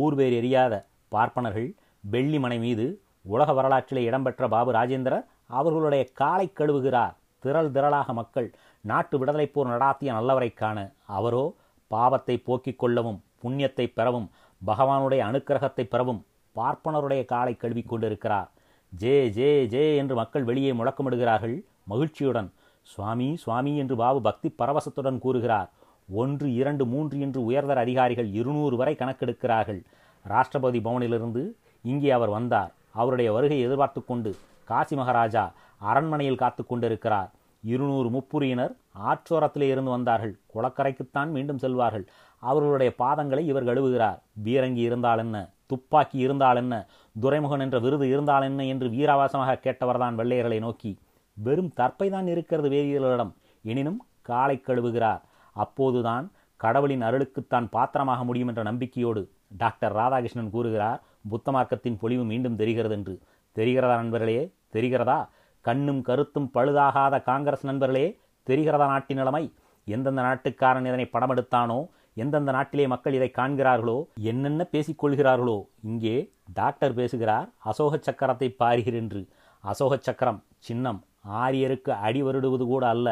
ஊர்வேர் 0.02 0.36
எரியாத 0.40 0.74
பார்ப்பனர்கள் 1.14 1.70
வெள்ளிமனை 2.04 2.58
மீது 2.66 2.86
உலக 3.34 3.54
வரலாற்றிலே 3.54 4.02
இடம்பெற்ற 4.04 4.48
பாபு 4.54 4.72
ராஜேந்திரர் 4.72 5.26
அவர்களுடைய 5.58 6.04
காலை 6.22 6.48
கழுவுகிறார். 6.60 7.16
திரள் 7.44 7.70
திரளாக 7.76 8.14
மக்கள் 8.14 8.48
நாட்டு 8.84 9.16
விடுதலை 9.20 9.48
போர் 9.48 9.70
நடாத்திய 9.72 10.12
நல்லவரை 10.18 10.50
காண 10.54 10.78
அவரோ 11.18 11.46
பாவத்தை 11.92 12.36
போக்கிக் 12.48 12.80
கொள்ளவும் 12.82 13.20
புண்ணியத்தை 13.42 13.86
பெறவும் 13.98 14.28
பகவானுடைய 14.62 15.22
அனுக்கிரகத்தை 15.30 15.86
பெறவும் 15.94 16.22
பார்ப்பனருடைய 16.56 17.22
காலை 17.26 17.54
கழுவிக் 17.56 17.90
கொண்டிருக்கிறார். 17.90 18.50
ஜே 18.94 19.16
ஜே 19.38 19.50
ஜே 19.74 19.84
என்று 20.02 20.16
மக்கள் 20.16 20.48
வெளியே 20.50 20.72
முழக்கமிடுகிறார்கள் 20.74 21.56
மகிழ்ச்சியுடன். 21.92 22.50
சுவாமி 22.88 23.28
சுவாமி 23.44 23.74
என்று 23.78 23.96
பாபு 23.96 24.20
பக்தி 24.28 24.50
பரவசத்துடன் 24.62 25.20
கூறுகிறார். 25.26 25.70
ஒன்று 26.12 26.54
இரண்டு 26.54 26.86
மூன்று 26.86 27.20
என்று 27.20 27.52
உயர்தர 27.52 27.76
அதிகாரிகள் 27.76 28.30
இருநூறு 28.32 28.76
வரை 28.78 28.96
கணக்கெடுக்கிறார்கள். 29.00 29.82
ராஷ்டிரபதி 30.30 30.80
பவனிலிருந்து 30.82 31.54
இங்கே 31.82 32.10
அவர் 32.10 32.30
வந்தார். 32.30 32.74
அவருடைய 32.92 33.32
வருகை 33.32 33.60
எதிர்பார்த்து 33.60 34.06
கொண்டு 34.06 34.36
காசி 34.64 34.96
மகாராஜா 34.96 35.54
அரண்மனையில் 35.78 36.36
காத்து 36.36 36.66
கொண்டிருக்கிறார். 36.66 37.32
இருநூறு 37.64 38.10
முப்புரியினர் 38.10 38.74
ஆற்றோரத்திலே 39.06 39.62
இருந்து 39.62 39.90
வந்தார்கள். 39.90 40.36
குளக்கரைக்குத்தான் 40.56 41.30
மீண்டும் 41.30 41.58
செல்வார்கள். 41.58 42.06
அவர்களுடைய 42.40 42.94
பாதங்களை 43.00 43.40
இவர் 43.40 43.66
கழுவுகிறார். 43.66 44.20
பீரங்கி 44.44 44.84
இருந்தால் 44.90 45.18
என்ன? 45.18 45.50
துப்பாக்கி 45.66 46.18
இருந்தால் 46.18 46.56
என்ன? 46.56 46.88
துரைமுகன் 47.22 47.60
என்ற 47.60 47.80
விருது 47.80 48.10
இருந்தால் 48.10 48.42
என்ன 48.42 48.66
என்று 48.66 48.88
வீராவாசமாக 48.88 49.60
கேட்டவர்தான் 49.64 50.16
வெள்ளையர்களை 50.16 50.60
நோக்கி 50.60 50.98
வெறும் 51.34 51.74
தற்பைதான் 51.78 52.28
இருக்கிறது 52.28 52.70
வேதியியலிடம் 52.70 53.34
எனினும் 53.64 54.06
காலை 54.22 54.64
கழுவுகிறார். 54.68 55.20
அப்போதுதான் 55.58 56.26
கடவுளின் 56.60 57.04
அருளுக்குத்தான் 57.08 57.68
பாத்திரமாக 57.76 58.22
முடியும் 58.24 58.50
என்ற 58.52 58.62
நம்பிக்கையோடு 58.64 59.22
டாக்டர் 59.58 59.96
ராதாகிருஷ்ணன் 60.00 60.54
கூறுகிறார் 60.56 61.02
புத்த 61.32 61.52
மார்க்கத்தின் 61.52 62.00
பொலிவு 62.02 62.24
மீண்டும் 62.24 62.58
தெரிகிறது 62.62 62.96
என்று. 62.98 63.14
தெரிகிறதா 63.56 63.96
நண்பர்களே? 64.02 64.40
தெரிகிறதா? 64.76 65.20
கண்ணும் 65.66 66.02
கருத்தும் 66.02 66.50
பழுதாகாத 66.56 67.16
காங்கிரஸ் 67.22 67.66
நண்பர்களே 67.66 68.06
தெரிகிறதா 68.48 68.86
நாட்டின் 68.86 69.20
நிலைமை? 69.22 69.44
எந்தெந்த 69.88 70.22
நாட்டுக்காரன் 70.22 70.90
இதனை 70.90 71.06
படமெடுத்தானோ 71.14 71.80
எந்தெந்த 72.18 72.52
நாட்டிலே 72.52 72.86
மக்கள் 72.88 73.18
இதை 73.18 73.30
காண்கிறார்களோ 73.32 73.98
என்னென்ன 74.32 74.62
பேசிக்கொள்கிறார்களோ 74.74 75.58
இங்கே 75.84 76.16
டாக்டர் 76.54 76.94
பேசுகிறார் 76.94 77.48
அசோக 77.64 78.00
சக்கரத்தை 78.08 78.48
பாருகிறென்று 78.62 79.22
அசோக 79.64 79.94
சக்கரம் 80.02 80.40
சின்னம் 80.60 81.00
ஆரியருக்கு 81.42 81.92
அடி 82.06 82.22
வருடுவது 82.22 82.66
கூட 82.66 82.84
அல்ல 82.90 83.10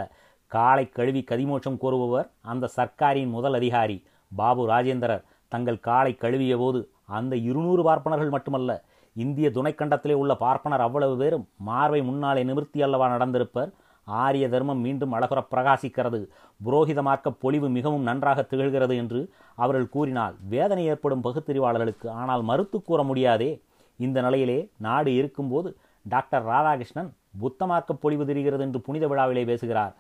காலை 0.56 0.84
கழுவி 0.98 1.22
கதிமோட்சம் 1.30 1.80
கோருபவர் 1.84 2.28
அந்த 2.52 2.66
சர்க்காரின் 2.76 3.32
முதல் 3.36 3.56
அதிகாரி 3.60 3.96
பாபு 4.32 4.62
ராஜேந்திரர். 4.72 5.24
தங்கள் 5.52 5.80
காலை 5.88 6.12
கழுவிய 6.24 6.54
போது 6.62 6.80
அந்த 7.18 7.34
இருநூறு 7.50 7.82
பார்ப்பனர்கள் 7.88 8.34
மட்டுமல்ல 8.36 8.72
இந்திய 9.16 9.48
துணைக்கண்டத்திலே 9.56 10.16
உள்ள 10.22 10.34
பார்ப்பனர் 10.44 10.84
அவ்வளவு 10.86 11.16
பேரும் 11.22 11.46
மார்பை 11.70 12.00
முன்னாலே 12.10 12.44
நிமிர்த்தி 12.50 12.80
அல்லவா 12.86 13.08
நடந்திருப்பர். 13.14 13.70
ஆரிய 14.08 14.46
தர்மம் 14.54 14.82
மீண்டும் 14.86 15.14
அழகுற 15.18 15.40
பிரகாசிக்கிறது. 15.52 16.20
புரோகித 16.66 17.00
மார்க்க 17.08 17.32
பொலிவு 17.44 17.68
மிகவும் 17.78 18.08
நன்றாக 18.10 18.48
திகழ்கிறது 18.52 18.96
என்று 19.04 19.22
அவர்கள் 19.64 19.92
கூறினால் 19.96 20.36
வேதனை 20.54 20.86
ஏற்படும் 20.94 21.26
பகுத்தறிவாளர்களுக்கு 21.28 22.10
ஆனால் 22.22 22.46
மறுத்து 22.52 22.80
கூற 22.82 23.02
முடியாதே. 23.12 23.52
இந்த 24.00 24.18
நிலையிலே 24.28 24.60
நாடு 24.88 25.12
இருக்கும்போது 25.20 25.70
டாக்டர் 26.06 26.48
ராதாகிருஷ்ணன் 26.54 27.12
புத்த 27.44 27.62
மார்க்க 27.70 28.02
பொலிவு 28.04 28.24
தெரிகிறது 28.32 28.64
என்று 28.68 28.80
புனித 28.88 29.06
விழாவிலே 29.12 29.44
பேசுகிறார். 29.52 29.94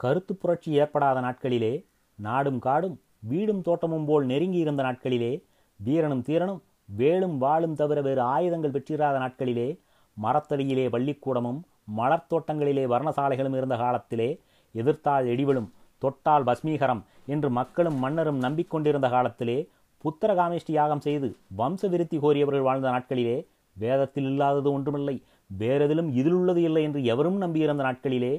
கருத்து 0.00 0.32
புரட்சி 0.34 0.70
ஏற்படாத 0.74 1.18
நாட்களிலே 1.20 1.72
நாடும் 2.18 2.58
காடும் 2.58 2.96
வீடும் 3.22 3.62
தோட்டமும் 3.62 4.06
போல் 4.06 4.24
நெருங்கி 4.26 4.58
இருந்த 4.58 4.82
நாட்களிலே 4.82 5.32
வீரனும் 5.80 6.24
தீரனும் 6.24 6.62
வேலும் 6.96 7.36
வாளும் 7.38 7.76
தவிர 7.76 7.98
வேறு 8.02 8.22
ஆயுதங்கள் 8.26 8.74
பெற்றிராத 8.74 9.16
நாட்களிலே 9.18 9.68
மரத்தடியிலே 10.16 10.84
பள்ளிக்கூடமும் 10.88 11.60
மலர் 11.94 12.28
தோட்டங்களிலே 12.30 12.84
வர்ணசாலைகளும் 12.86 13.56
இருந்த 13.56 13.76
காலத்திலே 13.76 14.28
எதிர்த்தால் 14.74 15.26
எடிவலும் 15.26 15.70
தொட்டால் 16.02 16.46
பஸ்மீகரம் 16.46 17.02
என்று 17.26 17.48
மக்களும் 17.50 17.98
மன்னரும் 17.98 18.38
நம்பிக்கொண்டிருந்த 18.38 19.08
காலத்திலே 19.08 19.58
புத்திரகாமேஷ்டி 20.04 20.72
யாகம் 20.72 21.04
செய்து 21.06 21.28
வம்ச 21.58 21.88
விருத்தி 21.88 22.16
கோரியவர்கள் 22.18 22.66
வாழ்ந்த 22.66 22.88
நாட்களிலே 22.90 23.36
வேதத்தில் 23.76 24.26
இல்லாதது 24.26 24.68
ஒன்றுமில்லை 24.72 25.16
வேறெதிலும் 25.50 26.10
இதில் 26.12 26.32
உள்ளது 26.32 26.60
இல்லை 26.62 26.82
என்று 26.82 27.00
எவரும் 27.04 27.38
நம்பியிருந்த 27.38 27.82
நாட்களிலே 27.82 28.34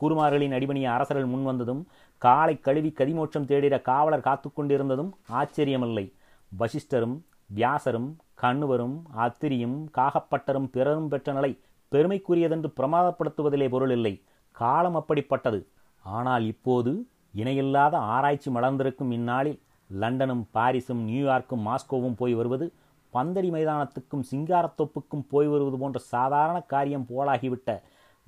கூறுமார்களின் 0.00 0.54
அடிபணிய 0.56 0.86
அரசர்கள் 0.94 1.32
முன்வந்ததும் 1.32 1.82
காலை 2.22 2.54
கழுவி 2.58 2.90
கதிமோட்சம் 2.92 3.48
தேடிட 3.50 3.76
காவலர் 3.82 4.26
காத்து 4.28 4.48
கொண்டிருந்ததும் 4.50 5.10
ஆச்சரியமில்லை. 5.40 6.06
வசிஷ்டரும் 6.52 7.16
வியாசரும் 7.50 8.08
கண்ணுவரும் 8.42 8.96
அத்திரியும் 9.24 9.78
காகப்பட்டரும் 9.98 10.70
பிறரும் 10.74 11.08
பெற்ற 11.08 11.32
நிலை 11.32 11.52
பெருமைக்குரியதென்று 11.92 12.70
பிரமாதப்படுத்துவதிலே 12.78 13.68
பொருள் 13.68 13.94
இல்லை. 13.96 14.14
காலம் 14.56 14.98
அப்படிப்பட்டது. 15.00 15.60
ஆனால் 16.04 16.44
இப்போது 16.52 16.92
இணையில்லாத 17.34 17.94
ஆராய்ச்சி 18.14 18.50
மலர்ந்திருக்கும் 18.50 19.10
இந்நாளில் 19.10 19.58
லண்டனும் 19.90 20.44
பாரிஸும் 20.54 21.02
நியூயார்க்கும் 21.08 21.66
மாஸ்கோவும் 21.68 22.18
போய் 22.20 22.34
வருவது 22.34 22.66
பந்தடி 23.12 23.48
மைதானத்துக்கும் 23.50 24.24
சிங்காரத்தொப்புக்கும் 24.30 25.24
போய் 25.30 25.48
வருவது 25.52 25.76
போன்ற 25.78 25.98
சாதாரண 26.12 26.58
காரியம் 26.72 27.06
போலாகிவிட்ட 27.10 27.70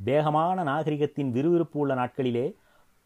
வேகமான 0.01 0.63
நாகரிகத்தின் 0.63 1.31
விறுவிறுப்பு 1.31 1.79
உள்ள 1.79 1.95
நாட்களிலே 1.95 2.47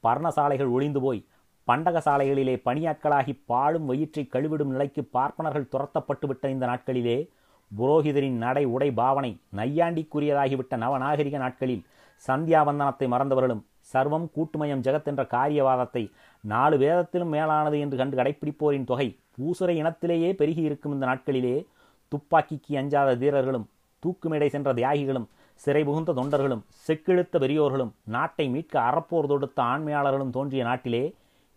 பர்ணசாலைகள் 0.05 0.73
ஒளிந்து 0.73 1.01
போய் 1.01 1.23
பண்டக 1.69 1.99
சாலைகளிலே 2.01 2.55
பணியாட்களாகி 2.65 3.35
பாழும் 3.47 3.87
வயிற்றை 3.87 4.25
கழுவிடும் 4.27 4.73
நிலைக்கு 4.73 5.03
பார்ப்பனர்கள் 5.13 5.71
துரத்தப்பட்டுவிட்ட 5.73 6.45
இந்த 6.47 6.65
நாட்களிலே 6.67 7.17
புரோகிதரின் 7.71 8.39
நடை 8.39 8.65
உடை 8.67 8.89
பாவனை 8.93 9.31
நையாண்டிக்குரியதாகிவிட்ட 9.57 10.77
நவநாகரிக 10.77 11.39
நாட்களில் 11.39 11.85
சந்தியாவந்தனத்தை 12.25 13.07
மறந்தவர்களும் 13.09 13.63
சர்வம் 13.93 14.27
கூட்டுமயம் 14.37 14.81
ஜெகத் 14.81 15.09
என்ற 15.09 15.23
காரியவாதத்தை 15.27 16.03
நாலு 16.45 16.77
வேதத்திலும் 16.79 17.29
மேலானது 17.29 17.79
என்று 17.81 17.97
கண்டு 17.97 18.17
கடைப்பிடிப்போரின் 18.17 18.85
தொகை 18.85 19.09
பூசுரை 19.37 19.75
இனத்திலேயே 19.77 20.31
பெருகி 20.33 20.63
இருக்கும் 20.63 20.93
இந்த 20.93 21.07
நாட்களிலே 21.07 21.57
துப்பாக்கிக்கு 22.13 22.73
அஞ்சாத 22.77 23.11
வீரர்களும் 23.15 23.67
தூக்குமேடை 24.03 24.49
சென்ற 24.49 24.73
தியாகிகளும் 24.75 25.27
சிறை 25.55 25.85
புகுந்த 25.85 26.13
தொண்டர்களும் 26.13 26.63
செக்கிழுத்த 26.87 27.39
பெரியோர்களும் 27.39 27.93
நாட்டை 28.05 28.49
மீட்க 28.49 28.75
அறப்போர் 28.81 29.27
தொடுத்த 29.27 29.63
ஆண்மையாளர்களும் 29.63 30.31
தோன்றிய 30.31 30.65
நாட்டிலே 30.65 31.05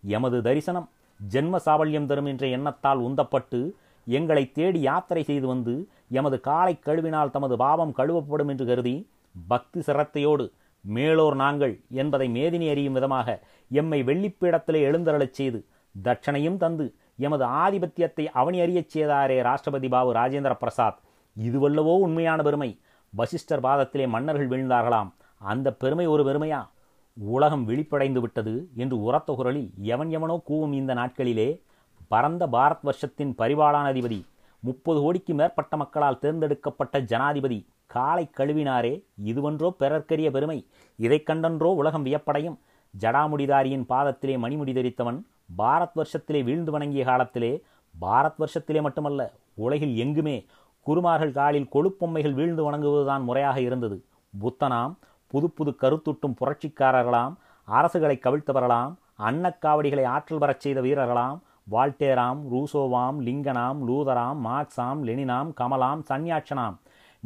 எமது 0.02 0.42
தரிசனம் 0.42 0.88
ஜென்ம 1.20 1.56
சாவல்யம் 1.66 2.06
தரும் 2.06 2.26
என்ற 2.26 2.46
எண்ணத்தால் 2.46 3.00
உந்தப்பட்டு 3.00 3.60
எங்களை 4.06 4.52
தேடி 4.52 4.80
யாத்திரை 4.80 5.22
செய்து 5.22 5.46
வந்து 5.46 5.74
எமது 6.10 6.40
காலை 6.40 6.78
கழுவினால் 6.86 7.30
தமது 7.30 7.56
பாவம் 7.56 7.94
கழுவப்படும் 7.96 8.48
என்று 8.48 8.66
கருதி 8.66 9.10
பக்தி 9.48 9.80
சிரத்தையோடு 9.80 10.52
மேலோர் 10.84 11.34
நாங்கள் 11.34 11.74
என்பதை 11.90 12.28
மேதினி 12.28 12.70
அறியும் 12.70 12.92
விதமாக 12.92 13.42
எம்மை 13.70 14.02
வெள்ளிப்பீடத்திலே 14.02 14.80
எழுந்தருளச் 14.90 15.38
செய்து 15.38 15.60
தட்சணையும் 16.04 16.56
தந்து 16.56 16.86
எமது 17.16 17.44
ஆதிபத்தியத்தை 17.44 18.24
அவனி 18.34 18.60
அறியச் 18.62 18.88
செய்தாரே 18.88 19.38
ராஷ்டிரபதி 19.42 19.88
பாபு 19.88 20.10
ராஜேந்திர 20.14 20.54
பிரசாத். 20.54 20.98
இதுவல்லவோ 21.36 21.94
உண்மையான 22.06 22.42
பெருமை 22.42 22.70
வசிஷ்டர் 23.10 23.60
பாதத்திலே 23.60 24.08
மன்னர்கள் 24.08 24.48
வீழ்ந்தார்களாம். 24.48 25.12
அந்த 25.38 25.72
பெருமை 25.72 26.06
ஒரு 26.06 26.22
பெருமையா 26.24 26.68
உலகம் 27.16 27.64
விழிப்படைந்து 27.64 28.20
விட்டது 28.20 28.68
என்று 28.76 29.02
உரத்த 29.02 29.34
குரலில் 29.34 29.70
எவன் 29.80 30.10
எவனோ 30.10 30.42
கூவும் 30.48 30.72
இந்த 30.72 30.94
நாட்களிலே 30.94 31.62
பரந்த 32.08 32.46
பாரத் 32.46 32.82
வருஷத்தின் 32.82 33.34
பரிபாலனாதிபதி 33.38 34.24
முப்பது 34.60 35.00
கோடிக்கு 35.00 35.34
மேற்பட்ட 35.34 35.76
மக்களால் 35.76 36.18
தேர்ந்தெடுக்கப்பட்ட 36.18 37.00
ஜனாதிபதி 37.00 37.66
காலை 37.86 38.30
கழுவினாரே 38.36 39.02
இதுவன்றோ 39.24 39.74
பிறர்க்கரிய 39.80 40.30
பெருமை 40.30 40.66
இதை 40.96 41.22
கண்டன்றோ 41.26 41.74
உலகம் 41.74 42.04
வியப்படையும். 42.04 42.58
ஜடாமுடிதாரியின் 43.00 43.84
பாதத்திலே 43.88 44.34
மணிமுடி 44.38 44.72
தரித்தவன் 44.72 45.22
பாரத் 45.58 45.96
வருஷத்திலே 45.96 46.42
வீழ்ந்து 46.42 46.70
வணங்கிய 46.70 47.04
காலத்திலே 47.04 47.62
பாரத் 48.00 48.38
வருஷத்திலே 48.38 48.80
மட்டுமல்ல 48.82 49.32
உலகில் 49.54 49.96
எங்குமே 49.96 50.46
குருமார்கள் 50.88 51.32
காலில் 51.32 51.68
கொழுப்பொம்மைகள் 51.72 52.32
வீழ்ந்து 52.32 52.72
வணங்குவதுதான் 52.72 53.22
முறையாக 53.22 53.60
இருந்தது. 53.60 54.04
புத்தனாம் 54.32 54.94
புது 55.26 55.50
புது 55.50 55.76
கருத்துட்டும் 55.80 56.34
புரட்சிக்காரர்களாம் 56.40 57.34
அரசுகளை 57.70 58.18
கவிழ்த்தவர்களாம் 58.18 58.94
அன்னக்காவடிகளை 59.18 60.04
ஆற்றல் 60.04 60.38
வரச் 60.38 60.60
செய்த 60.60 60.80
வீரர்களாம் 60.80 61.38
வால்டேராம் 61.70 62.40
ரூசோவாம் 62.52 63.18
லிங்கனாம் 63.20 63.80
லூதராம் 63.88 64.38
மார்க்ஸாம் 64.44 65.02
லெனினாம் 65.04 65.52
கமலாம் 65.60 66.00
சன்யாட்சனாம் 66.08 66.76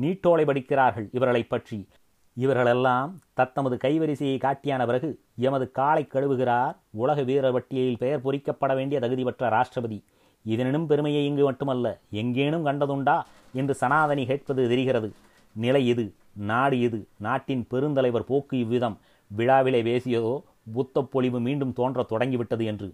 நீட்டோலை 0.01 0.45
படிக்கிறார்கள் 0.45 1.09
இவர்களைப் 1.13 1.51
பற்றி. 1.51 1.89
இவர்களெல்லாம் 2.35 3.19
தத்தமது 3.35 3.79
கைவரிசையை 3.85 4.39
காட்டியான 4.39 4.87
பிறகு 4.87 5.21
எமது 5.37 5.71
காலை 5.71 6.09
கழுவுகிறார் 6.13 6.77
உலக 6.91 7.23
வீரர் 7.23 7.53
பட்டியலில் 7.53 7.99
பெயர் 7.99 8.23
பொறிக்கப்பட 8.23 8.75
வேண்டிய 8.75 9.01
தகுதி 9.01 9.25
பெற்ற 9.25 9.49
ராஷ்டிரபதி. 9.49 10.05
இதனினும் 10.45 10.87
பெருமையை 10.87 11.23
இங்கு 11.27 11.45
மட்டுமல்ல 11.45 11.87
எங்கேனும் 12.21 12.67
கண்டதுண்டா? 12.67 13.17
என்று 13.55 13.75
சனாதனி 13.75 14.23
கேட்பது 14.27 14.63
தெரிகிறது 14.69 15.09
நிலை 15.57 15.83
இது 15.87 16.05
நாடு 16.49 16.77
இது 16.81 16.99
நாட்டின் 17.19 17.65
பெருந்தலைவர் 17.71 18.29
போக்கு 18.31 18.55
இவ்விதம். 18.59 18.97
விழாவிலே 19.31 19.81
பேசியதோ 19.83 20.35
புத்த 20.75 21.03
பொழிவு 21.13 21.39
மீண்டும் 21.41 21.73
தோன்ற 21.73 22.03
தொடங்கிவிட்டது 22.03 22.65
என்று. 22.65 22.89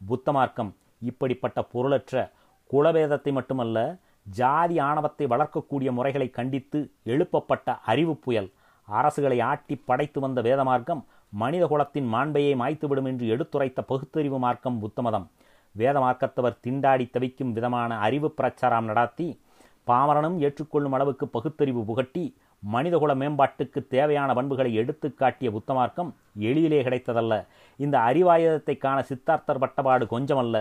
புத்த 0.00 0.32
மார்க்கம் 0.32 0.70
இப்படிப்பட்ட 1.02 1.58
பொருளற்ற 1.62 2.14
குலபேதத்தை 2.70 3.32
மட்டுமல்ல 3.32 3.78
ஜாதி 4.26 4.76
ஆணவத்தை 4.78 5.26
வளர்க்கக்கூடிய 5.26 5.90
முறைகளை 5.90 6.28
கண்டித்து 6.30 6.78
எழுப்பப்பட்ட 7.04 7.78
அறிவு 7.84 8.14
புயல். 8.16 8.48
அரசுகளை 8.88 9.38
ஆட்டி 9.42 9.74
படைத்து 9.88 10.18
வந்த 10.20 10.40
வேத 10.40 10.60
மார்க்கம் 10.64 11.02
மனித 11.32 11.64
குலத்தின் 11.66 12.08
மாண்பையை 12.14 12.54
மாய்த்துவிடும் 12.54 13.08
என்று 13.10 13.26
எடுத்துரைத்த 13.26 13.80
பகுத்தறிவு 13.82 14.38
மார்க்கம் 14.38 14.78
புத்தமதம் 14.78 15.26
வேத 15.72 16.00
மார்க்கத்தவர் 16.00 16.60
திண்டாடி 16.66 17.10
தவிக்கும் 17.10 17.52
விதமான 17.52 17.98
அறிவு 17.98 18.30
பிரச்சாரம் 18.30 18.88
நடாத்தி 18.88 19.28
பாமரனும் 19.86 20.38
ஏற்றுக்கொள்ளும் 20.38 20.92
அளவுக்கு 20.92 21.28
பகுத்தறிவு 21.28 21.82
புகட்டி 21.84 22.24
மனிதகுல 22.62 23.14
மேம்பாட்டுக்கு 23.14 23.80
தேவையான 23.86 24.34
பண்புகளை 24.34 24.74
எடுத்து 24.74 25.14
காட்டிய 25.14 25.48
புத்தமார்க்கம் 25.50 26.10
எளிதிலே 26.38 26.80
கிடைத்ததல்ல. 26.82 27.34
இந்த 27.76 27.98
அறிவாயுதத்தை 27.98 28.74
காண 28.78 29.04
சித்தார்த்தர் 29.08 29.58
பட்டபாடு 29.58 30.04
கொஞ்சமல்ல. 30.04 30.56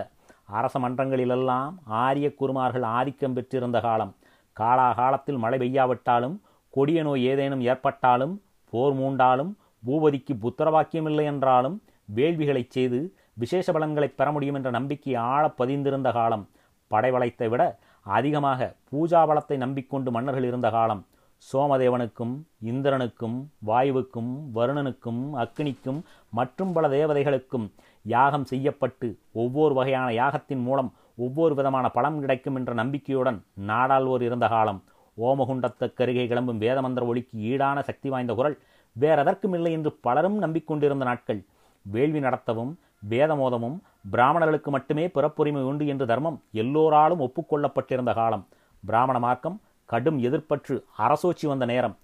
அரச 0.46 0.80
மன்றங்களிலெல்லாம் 0.80 1.74
ஆரிய 2.04 2.28
குருமார்கள் 2.34 2.86
ஆதிக்கம் 2.98 3.34
பெற்றிருந்த 3.34 3.80
காலம். 3.80 4.14
காலாகாலத்தில் 4.58 5.38
மழை 5.38 5.60
பெய்யாவிட்டாலும் 5.60 6.38
கொடிய 6.74 7.04
நோய் 7.04 7.24
ஏதேனும் 7.24 7.62
ஏற்பட்டாலும் 7.62 8.34
போர் 8.74 8.96
மூண்டாலும் 8.96 9.52
பூபதிக்கு 9.88 10.34
புத்திரவாக்கியமில்லை 10.44 11.26
என்றாலும் 11.26 11.78
வேள்விகளைச் 12.16 12.74
செய்து 12.76 13.00
விசேஷ 13.42 13.66
பலன்களை 13.76 14.10
பெற 14.20 14.28
முடியும் 14.36 14.58
என்ற 14.60 14.70
நம்பிக்கை 14.78 15.14
ஆழ 15.34 15.44
பதிந்திருந்த 15.60 16.10
காலம். 16.18 16.46
படைவளத்தை 16.92 17.48
விட 17.54 17.64
அதிகமாக 18.06 18.70
பூஜா 18.92 19.22
பலத்தை 19.30 19.58
நம்பிக்கொண்டு 19.64 20.10
மன்னர்கள் 20.16 20.48
இருந்த 20.50 20.68
காலம். 20.78 21.02
சோமதேவனுக்கும் 21.50 22.32
இந்திரனுக்கும் 22.70 23.36
வாயுவுக்கும் 23.68 24.32
வருணனுக்கும் 24.56 25.22
அக்னிக்கும் 25.44 26.00
மற்றும் 26.38 26.72
பல 26.76 26.88
தேவதைகளுக்கும் 26.96 27.68
யாகம் 28.14 28.48
செய்யப்பட்டு 28.52 29.08
ஒவ்வொரு 29.42 29.74
வகையான 29.80 30.10
யாகத்தின் 30.22 30.64
மூலம் 30.68 30.90
ஒவ்வொரு 31.26 31.54
விதமான 31.60 31.86
பலம் 31.98 32.20
கிடைக்கும் 32.24 32.58
என்ற 32.60 32.74
நம்பிக்கையுடன் 32.82 33.40
நாடாள்வோர் 33.70 34.26
இருந்த 34.28 34.48
காலம். 34.48 34.82
ஓமகுண்டத்துக்கருகே 35.18 36.26
கிளம்பும் 36.32 36.62
வேதமந்திர 36.66 37.06
ஒளிக்கு 37.12 37.38
ஈடான 37.52 37.78
சக்தி 37.90 38.10
வாய்ந்த 38.10 38.34
குரல் 38.40 38.58
வேறெதற்கும் 38.96 39.56
இல்லை 39.58 39.72
என்று 39.78 39.92
பலரும் 40.08 40.38
நம்பிக்கொண்டிருந்த 40.46 41.06
நாட்கள். 41.10 41.42
வேள்வி 41.86 42.20
நடத்தவும் 42.20 42.72
வேதமோதமும் 43.04 43.78
பிராமணர்களுக்கு 44.12 44.70
மட்டுமே 44.76 45.06
பிறப்புரிமை 45.16 45.64
உண்டு 45.70 45.86
என்று 45.94 46.06
தர்மம் 46.12 46.38
எல்லோராலும் 46.62 47.24
ஒப்புக்கொள்ளப்பட்டிருந்த 47.26 48.12
காலம். 48.20 48.44
பிராமண 48.84 49.18
மார்க்கம் 49.26 49.58
கடும் 49.90 50.20
எதிர்ப்பற்று 50.28 50.76
அரசோச்சி 51.06 51.46
வந்த 51.52 51.66
நேரம். 51.72 51.96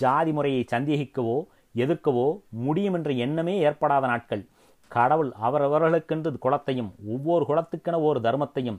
ஜாதி 0.00 0.32
முறையை 0.36 0.62
சந்தேகிக்கவோ 0.72 1.36
எதிர்க்கவோ 1.82 2.26
முடியும் 2.64 2.96
என்ற 2.98 3.10
எண்ணமே 3.24 3.54
ஏற்படாத 3.68 4.04
நாட்கள். 4.12 4.42
கடவுள் 4.90 5.30
அவரவர்களுக்கென்று 5.46 6.38
குலத்தையும் 6.44 6.90
ஒவ்வொரு 7.12 7.44
குலத்துக்கென 7.50 8.00
ஒரு 8.08 8.18
தர்மத்தையும் 8.26 8.78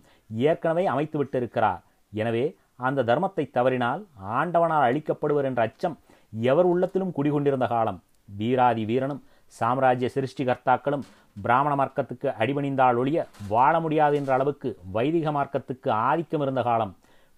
ஏற்கனவே 0.50 0.84
அமைத்து 0.94 1.18
விட்டிருக்கிறார் 1.20 1.82
எனவே 2.14 2.46
அந்த 2.88 3.06
தர்மத்தை 3.10 3.44
தவறினால் 3.58 4.02
ஆண்டவனால் 4.40 4.86
அழிக்கப்படுவர் 4.88 5.48
என்ற 5.50 5.62
அச்சம் 5.68 5.96
எவர் 6.34 6.68
உள்ளத்திலும் 6.72 7.16
குடிகொண்டிருந்த 7.18 7.68
காலம். 7.74 8.00
வீராதி 8.30 8.84
வீரனும் 8.92 9.22
சாம்ராஜ்ய 9.58 10.10
சிருஷ்டிகர்த்தாக்களும் 10.14 11.04
பிராமண 11.42 11.74
மார்க்கத்துக்கு 11.76 12.28
அடிபணிந்தால் 12.40 12.98
ஒழிய 12.98 13.28
வாழ 13.48 13.80
முடியாது 13.80 14.16
என்ற 14.16 14.34
அளவுக்கு 14.34 14.70
வைதிக 14.92 15.32
மார்க்கத்துக்கு 15.32 15.90
ஆதிக்கம் 15.90 16.42
இருந்த 16.42 16.62
காலம் 16.62 16.94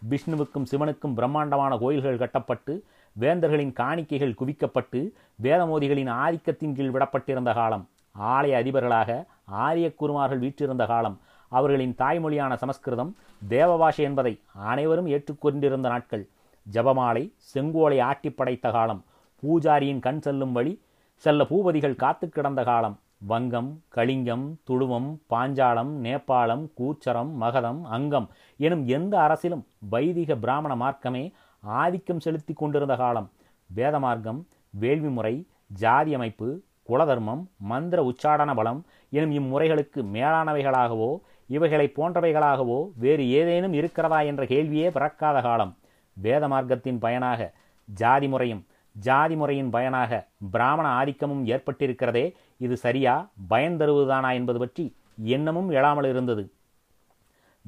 விஷ்ணுவுக்கும் 0.09 0.65
சிவனுக்கும் 0.71 1.13
பிரம்மாண்டமான 1.13 1.77
கோயில்கள் 1.77 2.17
கட்டப்பட்டு 2.17 2.73
வேந்தர்களின் 3.19 3.73
காணிக்கைகள் 3.81 4.37
குவிக்கப்பட்டு 4.39 4.99
வேதமோதிகளின் 5.43 6.11
ஆதிக்கத்தின் 6.23 6.73
கீழ் 6.73 6.89
விடப்பட்டிருந்த 6.89 7.53
காலம். 7.53 7.83
ஆலய 8.19 8.53
அதிபர்களாக 8.61 9.25
ஆரிய 9.45 9.87
குருமார்கள் 9.93 10.37
வீற்றிருந்த 10.37 10.85
காலம். 10.85 11.17
அவர்களின் 11.51 11.95
தாய்மொழியான 11.97 12.53
சமஸ்கிருதம் 12.55 13.11
தேவ 13.47 13.77
பாஷை 13.77 14.05
என்பதை 14.05 14.33
அனைவரும் 14.53 15.07
ஏற்றுக்கொண்டிருந்த 15.07 15.87
நாட்கள். 15.93 16.23
ஜபமாலை 16.71 17.23
செங்கோலை 17.53 17.99
ஆட்டி 18.01 18.29
படைத்த 18.29 18.71
காலம். 18.71 19.03
பூஜாரியின் 19.41 19.99
கண் 19.99 20.21
செல்லும் 20.21 20.51
வழி 20.51 20.73
செல்ல 21.23 21.43
பூபதிகள் 21.43 21.95
காத்து 21.95 22.25
கிடந்த 22.29 22.61
காலம். 22.63 22.95
வங்கம் 23.29 23.69
கலிங்கம் 23.95 24.45
துளுவம் 24.67 25.07
பாஞ்சாலம் 25.29 25.91
நேபாளம் 26.05 26.65
கூச்சரம் 26.79 27.31
மகதம் 27.41 27.79
அங்கம் 27.95 28.27
எனும் 28.59 28.83
எந்த 28.87 29.13
அரசிலும் 29.17 29.63
வைதிக 29.93 30.35
பிராமண 30.35 30.75
மார்க்கமே 30.75 31.23
ஆதிக்கம் 31.63 32.19
செலுத்தி 32.19 32.53
கொண்டிருந்த 32.53 32.95
காலம். 32.95 33.27
வேத 33.69 33.95
மார்க்கம் 33.99 34.41
வேள்வி 34.81 35.09
முறை 35.09 35.35
ஜாதி 35.83 36.13
அமைப்பு 36.13 36.47
குலதர்மம் 36.89 37.43
மந்திர 37.71 37.99
உச்சாடன 38.03 38.53
பலம் 38.55 38.81
எனும் 39.09 39.33
இம்முறைகளுக்கு 39.39 40.01
மேலானவைகளாகவோ 40.15 41.11
இவைகளை 41.49 41.87
போன்றவைகளாகவோ 41.95 42.79
வேறு 43.03 43.23
ஏதேனும் 43.29 43.73
இருக்கிறதா 43.73 44.19
என்ற 44.29 44.43
கேள்வியே 44.43 44.87
பிறக்காத 44.91 45.37
காலம். 45.41 45.73
வேத 46.17 46.43
மார்க்கத்தின் 46.47 46.99
பயனாக 46.99 47.51
ஜாதி 47.89 48.27
முறையும் 48.27 48.63
ஜாதி 48.95 49.35
முறையின் 49.35 49.69
பயனாக 49.69 50.27
பிராமண 50.51 50.87
ஆதிக்கமும் 50.89 51.43
ஏற்பட்டிருக்கிறதே 51.45 52.33
இது 52.57 52.77
சரியா? 52.77 53.29
பயன் 53.47 53.77
தருவதுதானா 53.77 54.33
என்பது 54.33 54.59
பற்றி 54.59 54.95
எண்ணமும் 55.15 55.69
எழாமல் 55.71 56.09
இருந்தது. 56.09 56.43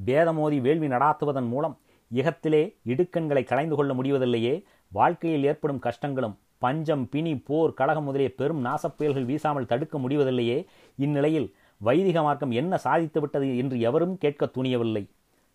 வேதமோதி 0.06 0.62
வேள்வி 0.62 0.88
நடாத்துவதன் 0.88 1.48
மூலம் 1.48 1.78
இகத்திலே 2.12 2.64
இடுக்கண்களை 2.86 3.44
களைந்து 3.44 3.76
கொள்ள 3.76 3.94
முடிவதில்லையே 3.94 4.64
வாழ்க்கையில் 4.92 5.44
ஏற்படும் 5.44 5.82
கஷ்டங்களும் 5.82 6.36
பஞ்சம் 6.58 7.10
பிணி 7.10 7.36
போர் 7.38 7.74
கழகம் 7.74 8.04
முதலிய 8.04 8.30
பெரும் 8.34 8.66
நாசப்புயல்கள் 8.66 9.26
வீசாமல் 9.26 9.66
தடுக்க 9.66 9.98
முடிவதில்லையே 10.00 10.66
இந்நிலையில் 10.96 11.56
வைதிக 11.78 12.22
மார்க்கம் 12.22 12.52
என்ன 12.52 12.78
சாதித்து 12.78 13.20
விட்டது 13.20 13.58
என்று 13.58 13.80
எவரும் 13.80 14.18
கேட்க 14.18 14.46
துணியவில்லை. 14.46 15.04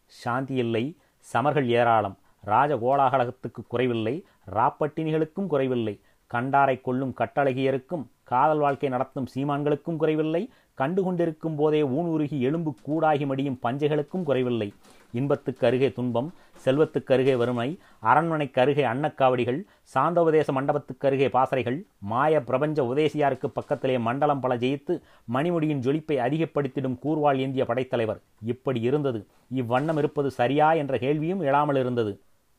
சாந்தி 0.07 0.55
இல்லை 0.55 0.97
சமர்கள் 1.33 1.69
ஏராளம். 1.69 2.17
ராஜகோலாகலகத்துக்கு 2.45 3.63
குறைவில்லை 3.69 4.15
ராப்பட்டினிகளுக்கும் 4.57 5.51
குறைவில்லை. 5.53 5.95
கண்டாரை 6.31 6.77
கொள்ளும் 6.81 7.15
கட்டழகியருக்கும் 7.21 8.05
காதல் 8.31 8.63
வாழ்க்கை 8.65 8.89
நடத்தும் 8.91 9.31
சீமான்களுக்கும் 9.33 9.99
குறைவில்லை. 10.03 10.43
கண்டு 10.79 11.01
கொண்டிருக்கும் 11.03 11.57
போதே 11.57 11.81
ஊனுருகி 11.97 12.37
எலும்பு 12.49 12.71
கூடாகி 12.87 13.25
மடியும் 13.31 13.59
பஞ்சைகளுக்கும் 13.65 14.25
குறைவில்லை. 14.29 14.69
இன்பத்துக்கு 15.15 15.65
அருகே 15.67 15.89
துன்பம் 15.93 16.29
செல்வத்துக்கு 16.65 17.13
அருகே 17.15 17.35
வறுமை 17.35 17.67
அரண்மனைக்கு 18.11 18.61
அருகே 18.63 18.85
அன்னக்காவடிகள் 18.93 19.59
சாந்தோபதேச 19.95 20.49
மண்டபத்துக்கு 20.59 21.07
அருகே 21.09 21.29
பாசறைகள் 21.37 21.79
மாய 22.13 22.41
பிரபஞ்ச 22.49 22.79
உதேசியாருக்கு 22.93 23.49
பக்கத்திலே 23.59 23.97
மண்டலம் 24.09 24.43
பல 24.45 24.55
ஜெயித்து 24.57 24.95
மணிமுடியின் 25.35 25.85
ஜொலிப்பை 25.87 26.19
அதிகப்படுத்திடும் 26.27 26.99
கூர்வாள் 27.05 27.41
ஏந்திய 27.45 27.65
படைத்தலைவர் 27.71 28.23
இப்படி 28.55 28.81
இருந்தது. 28.91 29.21
இவ்வண்ணம் 29.61 30.01
இருப்பது 30.03 30.31
சரியா 30.41 30.71
என்ற 30.83 30.97
கேள்வியும் 30.99 31.43
எழாமல் 31.51 31.81
இருந்தது 31.85 32.15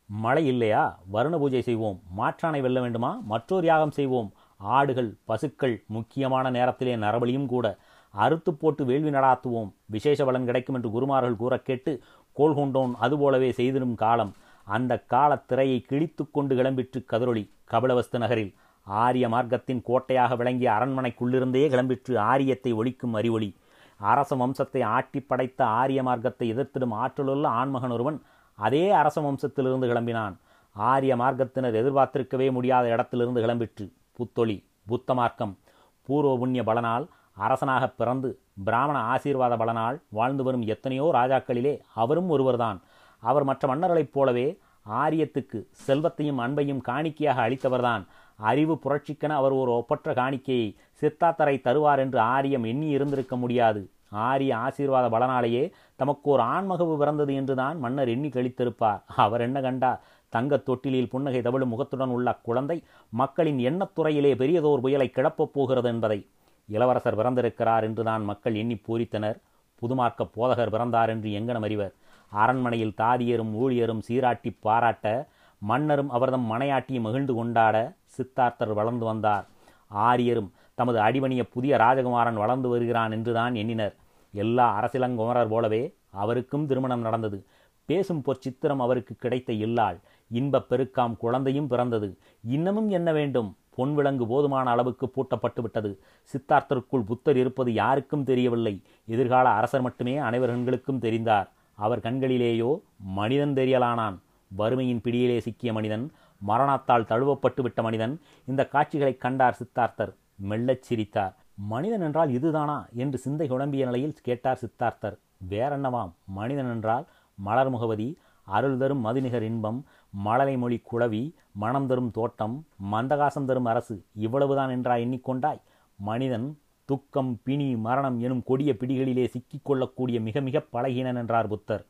மழை 0.06 0.48
இல்லையா? 0.48 1.00
வருண 1.14 1.38
பூஜை 1.38 1.62
செய்வோம். 1.62 2.00
மாற்றானை 2.18 2.62
வெல்ல 2.62 2.82
வேண்டுமா? 2.82 3.20
மற்றொரு 3.24 3.66
யாகம் 3.66 3.92
செய்வோம். 3.92 4.32
ஆடுகள் 4.58 5.16
பசுக்கள் 5.26 5.84
முக்கியமான 5.88 6.50
நேரத்திலே 6.50 6.96
நரபலியும் 6.96 7.46
கூட. 7.46 7.78
அறுத்து 8.10 8.54
போட்டு 8.54 8.86
வேள்வி 8.86 9.10
நடாத்துவோம். 9.10 9.74
விசேஷ 9.86 10.26
பலன் 10.26 10.46
கிடைக்கும் 10.46 10.76
என்று 10.76 10.92
குருமார்கள் 10.92 11.36
கூற 11.36 11.60
கேட்டு 11.60 12.02
கோல் 12.34 12.56
கொண்டோன். 12.56 12.92
அதுபோலவே 13.00 13.50
செய்திடும் 13.50 13.96
காலம். 13.96 14.34
அந்த 14.66 15.04
காலத் 15.10 15.48
திரையை 15.48 15.82
கிழித்து 15.82 16.32
கொண்டு 16.32 16.56
கிளம்பிற்று 16.56 17.04
கதிரொளி 17.10 17.50
கபிலவஸ்து 17.72 18.18
நகரில். 18.18 18.56
ஆரிய 18.84 19.30
மார்க்கத்தின் 19.30 19.82
கோட்டையாக 19.82 20.36
விளங்கிய 20.36 20.72
அரண்மனைக்குள்ளிருந்தே 20.72 21.70
கிளம்பிற்று 21.70 22.18
ஆரியத்தை 22.18 22.74
ஒழிக்கும் 22.74 23.14
அறிவொளி. 23.14 23.56
அரச 23.98 24.36
வம்சத்தை 24.36 24.84
ஆட்டி 24.84 25.20
படைத்த 25.20 25.66
ஆரிய 25.66 26.04
மார்க்கத்தை 26.04 26.54
எதிர்த்திடும் 26.54 26.94
ஆற்றலுள்ள 26.94 27.44
ஆண்மகன் 27.44 27.90
ஒருவன் 27.90 28.22
அதே 28.56 28.90
அரச 28.92 29.22
வம்சத்திலிருந்து 29.22 29.88
கிளம்பினான். 29.92 30.36
ஆரிய 30.76 31.16
மார்க்கத்தினர் 31.16 31.78
எதிர்பார்த்திருக்கவே 31.82 32.52
முடியாத 32.52 32.88
இடத்திலிருந்து 32.88 33.42
கிளம்பிற்று. 33.42 33.86
புத்தொளி 34.12 34.64
புத்த 34.86 35.14
மார்க்கம் 35.14 35.58
பூர்வ 36.02 36.38
புண்ணிய 36.38 36.64
பலனால் 36.64 37.06
அரசனாக 37.34 37.88
பிறந்து 37.88 38.40
பிராமண 38.64 38.98
ஆசீர்வாத 39.00 39.54
பலனால் 39.58 40.02
வாழ்ந்து 40.10 40.44
வரும் 40.44 40.62
எத்தனையோ 40.62 41.12
ராஜாக்களிலே 41.14 41.80
அவரும் 41.94 42.30
ஒருவர்தான். 42.30 42.82
அவர் 43.20 43.44
மற்ற 43.44 43.68
மன்னர்களைப் 43.68 44.14
போலவே 44.14 44.60
ஆரியத்துக்கு 44.90 45.60
செல்வத்தையும் 45.72 46.40
அன்பையும் 46.40 46.82
காணிக்கையாக 46.88 47.50
அளித்தவர்தான். 47.50 48.04
அறிவு 48.36 48.80
புரட்சிக்கென 48.84 49.36
அவர் 49.36 49.52
ஒரு 49.52 49.72
ஒப்பற்ற 49.72 50.14
காணிக்கையை 50.14 50.76
சித்தாத்தரை 51.02 51.56
தருவார் 51.64 51.98
என்று 51.98 52.20
ஆரியம் 52.20 52.64
எண்ணி 52.64 52.88
இருந்திருக்க 52.88 53.36
முடியாது. 53.36 53.90
ஆரிய 54.14 54.58
ஆசீர்வாத 54.58 55.10
பலனாலேயே 55.10 55.74
தமக்கு 55.96 56.30
ஒரு 56.30 56.44
ஆண்மகவு 56.44 56.98
பிறந்தது 56.98 57.36
என்றுதான் 57.36 57.80
மன்னர் 57.80 58.10
எண்ணி 58.10 58.28
கழித்திருப்பார் 58.28 59.02
அவர் 59.06 59.42
என்ன 59.42 59.62
கண்டார் 59.62 60.02
தங்கத் 60.30 60.66
தொட்டிலில் 60.66 61.10
புன்னகை 61.10 61.42
தவிழும் 61.42 61.70
முகத்துடன் 61.70 62.10
உள்ள 62.10 62.36
குழந்தை 62.36 62.84
மக்களின் 63.10 63.58
எண்ணத்துறையிலே 63.58 64.36
பெரியதோர் 64.36 64.80
புயலை 64.80 65.12
கிளப்பப் 65.16 65.54
போகிறது 65.54 65.90
என்பதை. 65.90 66.28
இளவரசர் 66.68 67.16
பிறந்திருக்கிறார் 67.16 67.84
என்றுதான் 67.84 68.24
மக்கள் 68.24 68.56
எண்ணி 68.56 68.82
பூரித்தனர். 68.88 69.40
புதுமார்க்க 69.82 70.30
போதகர் 70.36 70.70
பிறந்தார் 70.70 71.10
என்று 71.10 71.30
எங்கனம் 71.30 71.64
அறிவர். 71.64 71.94
அரண்மனையில் 72.30 72.94
தாதியரும் 72.98 73.56
ஊழியரும் 73.56 74.02
சீராட்டி 74.08 74.58
பாராட்ட 74.60 75.28
மன்னரும் 75.58 76.10
அவர்தம் 76.10 76.52
மனையாட்டி 76.52 77.00
மகிழ்ந்து 77.00 77.34
கொண்டாட 77.34 77.94
சித்தார்த்தர் 78.18 78.74
வளர்ந்து 78.74 79.06
வந்தார். 79.06 79.48
ஆரியரும் 79.88 80.54
தமது 80.74 81.00
அடிபணிய 81.00 81.44
புதிய 81.44 81.78
ராஜகுமாரன் 81.78 82.34
வளர்ந்து 82.34 82.70
வருகிறான் 82.70 83.12
என்றுதான் 83.12 83.56
எண்ணினர். 83.56 83.96
எல்லா 84.34 84.84
அரசிலங்குமரர் 84.84 85.48
போலவே 85.48 85.96
அவருக்கும் 86.10 86.68
திருமணம் 86.68 87.02
நடந்தது. 87.02 87.46
பேசும் 87.86 88.24
பொற்சித்திரம் 88.26 88.80
அவருக்கு 88.80 89.16
கிடைத்த 89.16 89.54
இல்லாள். 89.54 90.00
இன்பப் 90.32 90.74
பெருக்காம் 90.74 91.18
குழந்தையும் 91.18 91.68
பிறந்தது. 91.68 92.18
இன்னமும் 92.44 92.90
என்ன 92.90 93.12
வேண்டும்? 93.14 93.58
பொன் 93.76 93.96
விலங்கு 93.96 94.28
போதுமான 94.28 94.70
அளவுக்கு 94.70 95.12
பூட்டப்பட்டு 95.16 95.62
விட்டது. 95.62 96.00
சித்தார்த்தருக்குள் 96.24 97.06
புத்தர் 97.06 97.38
இருப்பது 97.38 97.74
யாருக்கும் 97.74 98.24
தெரியவில்லை. 98.24 98.82
எதிர்கால 99.06 99.50
அரசர் 99.50 99.82
மட்டுமே 99.82 100.18
அனைவர் 100.18 100.50
கண்களுக்கும் 100.50 101.00
தெரிந்தார். 101.00 101.50
அவர் 101.76 102.00
கண்களிலேயோ 102.00 102.82
மனிதன் 103.00 103.54
தெரியலானான். 103.54 104.18
வறுமையின் 104.58 105.02
பிடியிலே 105.02 105.40
சிக்கிய 105.40 105.74
மனிதன் 105.74 106.12
மரணத்தால் 106.40 107.04
தழுவப்பட்டு 107.04 107.62
விட்ட 107.62 107.82
மனிதன் 107.82 108.22
இந்த 108.46 108.68
காட்சிகளை 108.68 109.18
கண்டார் 109.18 109.58
சித்தார்த்தர். 109.64 110.14
மெல்லச் 110.36 110.84
சிரித்தார். 110.84 111.36
மனிதன் 111.56 112.02
என்றால் 112.02 112.30
இதுதானா? 112.30 112.88
என்று 112.94 113.18
சிந்தை 113.18 113.48
குழம்பிய 113.48 113.86
நிலையில் 113.86 114.14
கேட்டார் 114.22 114.60
சித்தார்த்தர். 114.62 115.18
வேறென்னவாம்? 115.50 116.12
மனிதன் 116.26 116.70
என்றால் 116.70 117.06
மலர் 117.36 117.70
முகவதி 117.70 118.18
அருள் 118.44 118.78
தரும் 118.78 119.06
மதுநிகர் 119.06 119.42
இன்பம் 119.42 119.86
மழலை 120.12 120.58
மொழி 120.58 120.82
குழவி 120.92 121.34
மனம் 121.54 121.88
தரும் 121.88 122.12
தோட்டம் 122.12 122.66
மந்தகாசம் 122.92 123.46
தரும் 123.46 123.66
அரசு 123.66 124.04
இவ்வளவுதான் 124.16 124.70
என்றா 124.70 124.96
எண்ணிக்கொண்டாய் 124.96 125.62
மனிதன் 125.98 126.58
துக்கம் 126.86 127.40
பிணி 127.44 127.76
மரணம் 127.76 128.20
எனும் 128.20 128.44
கொடிய 128.44 128.76
பிடிகளிலே 128.80 129.28
சிக்கிக் 129.28 129.66
கொள்ளக்கூடிய 129.66 130.20
மிக 130.20 130.40
மிக 130.40 130.66
பழகினன் 130.74 131.16
என்றார் 131.16 131.48
புத்தர். 131.48 131.86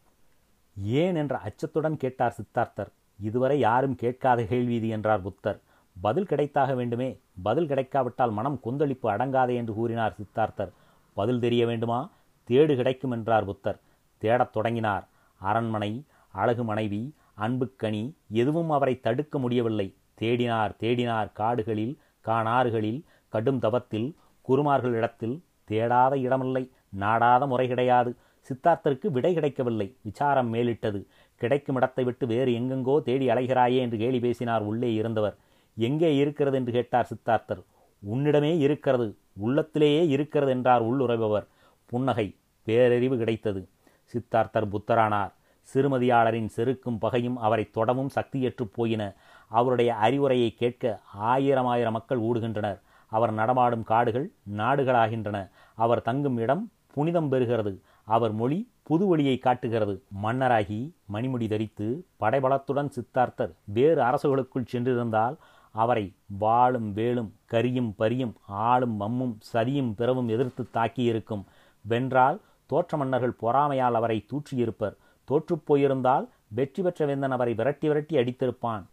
ஏன் 0.81 1.15
என்ற 1.15 1.41
அச்சத்துடன் 1.43 1.97
கேட்டார் 1.97 2.35
சித்தார்த்தர். 2.37 2.87
இதுவரை 3.19 3.59
யாரும் 3.59 3.95
கேட்காத 3.95 4.43
கேள்வி 4.43 4.75
இது 4.75 4.87
என்றார் 4.87 5.21
புத்தர். 5.21 5.59
பதில் 6.01 6.25
கிடைத்தாக 6.25 6.75
வேண்டுமே 6.75 7.19
பதில் 7.43 7.67
கிடைக்காவிட்டால் 7.67 8.31
மனம் 8.31 8.59
கொந்தளிப்பு 8.59 9.09
அடங்காதே 9.09 9.55
என்று 9.55 9.73
கூறினார் 9.73 10.15
சித்தார்த்தர். 10.17 10.71
பதில் 11.13 11.39
தெரிய 11.39 11.65
வேண்டுமா? 11.65 12.09
தேடு 12.49 12.75
கிடைக்கும் 12.75 13.11
என்றார் 13.11 13.45
புத்தர். 13.45 13.79
தேடத் 14.17 14.51
தொடங்கினார். 14.51 15.07
அரண்மனை 15.39 16.03
அழகு 16.31 16.63
மனைவி 16.63 17.13
அன்புக்கனி 17.39 18.13
எதுவும் 18.31 18.69
அவரை 18.69 18.99
தடுக்க 18.99 19.39
முடியவில்லை. 19.39 19.95
தேடினார் 20.21 20.71
தேடினார். 20.79 21.31
காடுகளில் 21.33 21.99
காணாறுகளில் 22.25 23.03
கடும் 23.29 23.59
தவத்தில் 23.59 24.15
குருமார்களிடத்தில் 24.47 25.41
தேடாத 25.69 26.15
இடமில்லை. 26.15 26.71
நாடாத 26.89 27.45
முறை 27.45 27.67
கிடையாது. 27.67 28.15
சித்தார்த்தருக்கு 28.49 29.07
விடை 29.07 29.33
கிடைக்கவில்லை. 29.33 29.95
விசாரம் 30.01 30.53
மேலிட்டது. 30.53 31.05
கிடைக்கும் 31.35 31.75
இடத்தை 31.75 32.03
விட்டு 32.03 32.27
வேறு 32.27 32.51
எங்கெங்கோ 32.51 33.01
தேடி 33.01 33.27
அலைகிறாயே 33.27 33.77
என்று 33.77 33.97
கேலி 33.97 34.19
பேசினார் 34.19 34.61
உள்ளே 34.61 34.93
இருந்தவர். 34.93 35.35
எங்கே 35.75 36.15
இருக்கிறது 36.15 36.57
என்று 36.57 36.71
கேட்டார் 36.71 37.09
சித்தார்த்தர். 37.15 37.63
உன்னிடமே 38.11 38.57
இருக்கிறது 38.57 39.17
உள்ளத்திலேயே 39.33 40.07
இருக்கிறது 40.07 40.51
என்றார் 40.51 40.83
உள்ளுறைபவர் 40.83 41.47
புன்னகை 41.85 42.35
பேரறிவு 42.65 43.17
கிடைத்தது. 43.17 43.67
சித்தார்த்தர் 44.13 44.67
புத்தரானார். 44.67 45.31
சிறுமதியாளரின் 45.73 46.49
செருக்கும் 46.55 46.97
பகையும் 46.99 47.37
அவரை 47.37 47.69
தொடவும் 47.71 48.09
சக்தியற்றுப் 48.15 48.73
போயின. 48.73 49.13
அவருடைய 49.47 49.95
அறிவுரையை 49.95 50.53
கேட்க 50.53 50.99
ஆயிரம் 51.13 51.65
ஆயிரம் 51.65 51.91
மக்கள் 51.91 52.19
ஊடுகின்றனர். 52.19 52.79
அவர் 53.05 53.33
நடமாடும் 53.33 53.83
காடுகள் 53.83 54.31
நாடுகளாகின்றன. 54.57 55.49
அவர் 55.75 56.01
தங்கும் 56.01 56.37
இடம் 56.37 56.71
புனிதம் 56.93 57.31
பெறுகிறது. 57.31 57.79
அவர் 58.03 58.31
மொழி 58.31 58.71
புது 58.83 59.05
வழியை 59.05 59.37
காட்டுகிறது. 59.37 60.01
மன்னராகி 60.23 60.91
மணிமுடி 61.13 61.47
தரித்து 61.47 62.05
படைபலத்துடன் 62.19 62.89
சித்தார்த்தர் 62.89 63.53
வேறு 63.63 64.01
அரசுகளுக்குள் 64.01 64.69
சென்றிருந்தால் 64.71 65.35
அவரை 65.75 66.05
வாளும் 66.39 66.89
வேலும் 66.91 67.29
கரியும் 67.51 67.91
பரியும் 67.95 68.33
ஆளும் 68.45 68.95
மம்மும் 69.01 69.35
சதியும் 69.53 69.93
பிறவும் 69.99 70.27
எதிர்த்து 70.27 70.63
தாக்கியிருக்கும். 70.73 71.43
வென்றால் 71.85 72.37
தோற்ற 72.69 72.97
மன்னர்கள் 72.97 73.39
பொறாமையால் 73.41 73.97
அவரை 73.99 74.17
தூற்றியிருப்பர். 74.31 74.95
தோற்றுப் 75.29 75.65
போயிருந்தால் 75.65 76.25
வெற்றி 76.57 76.81
பெற்ற 76.83 77.05
வேந்தன் 77.05 77.31
அவரை 77.31 77.53
விரட்டி 77.53 77.87
விரட்டி 77.87 78.15
அடித்திருப்பான். 78.17 78.83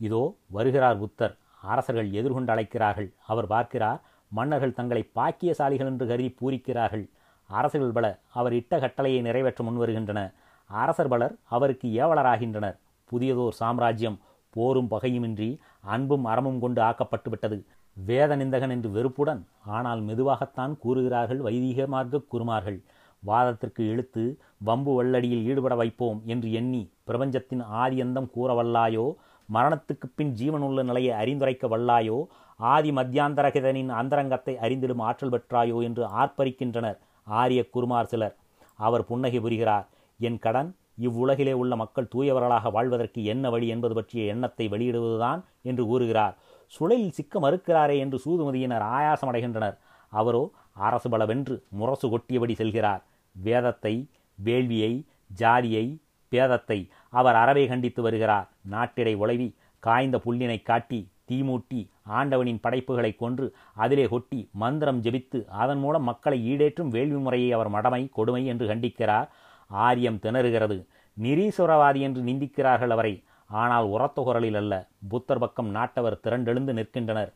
இதோ 0.00 0.22
வருகிறார் 0.56 0.98
புத்தர். 0.98 1.34
அரசர்கள் 1.62 2.10
எதிர்கொண்டு 2.12 2.52
அழைக்கிறார்கள். 2.52 3.08
அவர் 3.26 3.46
பார்க்கிறார் 3.46 4.00
மன்னர்கள் 4.32 4.76
தங்களை 4.78 5.02
பாக்கியசாலிகள் 5.14 5.90
என்று 5.92 6.06
கருதி 6.06 6.30
பூரிக்கிறார்கள். 6.40 7.04
அரசர்கள் 7.50 7.96
பல 7.98 8.06
அவர் 8.38 8.52
இட்ட 8.52 8.78
கட்டளையை 8.78 9.20
நிறைவேற்ற 9.22 9.64
முன்வருகின்றன. 9.64 10.20
அரசர் 10.70 11.08
பலர் 11.08 11.34
அவருக்கு 11.54 11.88
ஏவலராகின்றனர். 12.02 12.76
புதியதோர் 13.12 13.58
சாம்ராஜ்யம் 13.60 14.18
போரும் 14.58 14.90
பகையுமின்றி 14.94 15.50
அன்பும் 15.94 16.26
அறமும் 16.32 16.60
கொண்டு 16.64 16.80
ஆக்கப்பட்டு 16.86 17.28
விட்டது 17.32 17.58
வேத 17.96 18.32
நிந்தகன் 18.36 18.72
என்று 18.74 18.88
வெறுப்புடன் 18.96 19.40
ஆனால் 19.76 20.00
மெதுவாகத்தான் 20.08 20.74
கூறுகிறார்கள் 20.82 21.40
வைதீக 21.46 21.86
மார்க்க 21.94 22.28
குருமார்கள் 22.32 22.78
வாதத்திற்கு 23.22 23.82
இழுத்து 23.92 24.24
வம்பு 24.64 24.92
வள்ளடியில் 24.98 25.46
ஈடுபட 25.50 25.74
வைப்போம் 25.80 26.18
என்று 26.32 26.48
எண்ணி 26.60 26.82
பிரபஞ்சத்தின் 27.04 27.64
ஆதியந்தம் 27.82 28.28
கூற 28.36 28.52
வல்லாயோ 28.58 29.06
மரணத்துக்கு 29.48 30.06
பின் 30.18 30.32
ஜீவனுள்ள 30.38 30.80
நிலையை 30.88 31.12
அறிந்துரைக்க 31.20 31.66
வல்லாயோ 31.74 32.18
ஆதி 32.60 32.90
மத்தியாந்தரகிதனின் 32.98 33.90
அந்தரங்கத்தை 34.00 34.54
அறிந்திடும் 34.64 35.02
ஆற்றல் 35.08 35.32
பெற்றாயோ 35.34 35.78
என்று 35.88 36.02
ஆர்ப்பரிக்கின்றனர் 36.20 36.98
ஆரிய 37.26 37.60
குருமார் 37.74 38.10
சிலர். 38.12 38.34
அவர் 38.78 39.06
புன்னகை 39.06 39.38
புரிகிறார். 39.40 39.86
என் 40.20 40.38
கடன் 40.38 40.70
இவ்வுலகிலே 41.06 41.54
உள்ள 41.62 41.72
மக்கள் 41.82 42.10
தூயவர்களாக 42.14 42.70
வாழ்வதற்கு 42.76 43.20
என்ன 43.32 43.50
வழி 43.54 43.66
என்பது 43.74 43.94
பற்றிய 43.98 44.32
எண்ணத்தை 44.34 44.66
வெளியிடுவதுதான் 44.74 45.40
என்று 45.70 45.84
கூறுகிறார். 45.90 46.34
சுழலில் 46.72 47.16
சிக்க 47.18 47.40
மறுக்கிறாரே 47.44 47.96
என்று 48.04 48.18
சூதுமதியினர் 48.24 48.84
ஆயாசமடைகின்றனர் 48.96 49.76
அவரோ 50.12 50.42
அரசு 50.86 51.08
பலவென்று 51.14 51.54
முரசு 51.80 52.06
கொட்டியபடி 52.12 52.54
செல்கிறார். 52.60 53.02
வேதத்தை 53.36 53.94
வேள்வியை 54.38 54.92
ஜாதியை 55.40 55.86
பேதத்தை 56.32 56.78
அவர் 57.18 57.36
அறவே 57.42 57.64
கண்டித்து 57.66 58.00
வருகிறார். 58.06 58.48
நாட்டிடை 58.74 59.14
உழவி 59.22 59.48
காய்ந்த 59.82 60.16
புல்லினை 60.24 60.58
காட்டி 60.62 61.00
தீமூட்டி 61.30 61.80
ஆண்டவனின் 62.18 62.60
படைப்புகளை 62.64 63.10
கொன்று 63.14 63.46
அதிலே 63.82 64.04
கொட்டி 64.12 64.38
மந்திரம் 64.62 65.00
ஜெபித்து 65.04 65.38
அதன் 65.62 65.80
மூலம் 65.82 66.08
மக்களை 66.10 66.38
ஈடேற்றும் 66.52 66.92
வேள்வி 66.94 67.18
முறையை 67.24 67.50
அவர் 67.56 67.70
மடமை 67.74 68.02
கொடுமை 68.16 68.42
என்று 68.52 68.66
கண்டிக்கிறார். 68.70 69.28
ஆரியம் 69.70 70.20
திணறுகிறது. 70.22 70.86
நிரீஸ்வரவாதி 71.16 72.00
என்று 72.00 72.22
நிந்திக்கிறார்கள் 72.22 72.88
அவரை. 72.88 73.24
ஆனால் 73.46 73.84
உரத்த 73.84 74.22
குரலில் 74.22 74.54
அல்ல 74.54 74.88
புத்தர் 75.08 75.38
பக்கம் 75.38 75.74
நாட்டவர் 75.74 76.20
திரண்டெழுந்து 76.24 76.72
நிற்கின்றனர். 76.72 77.32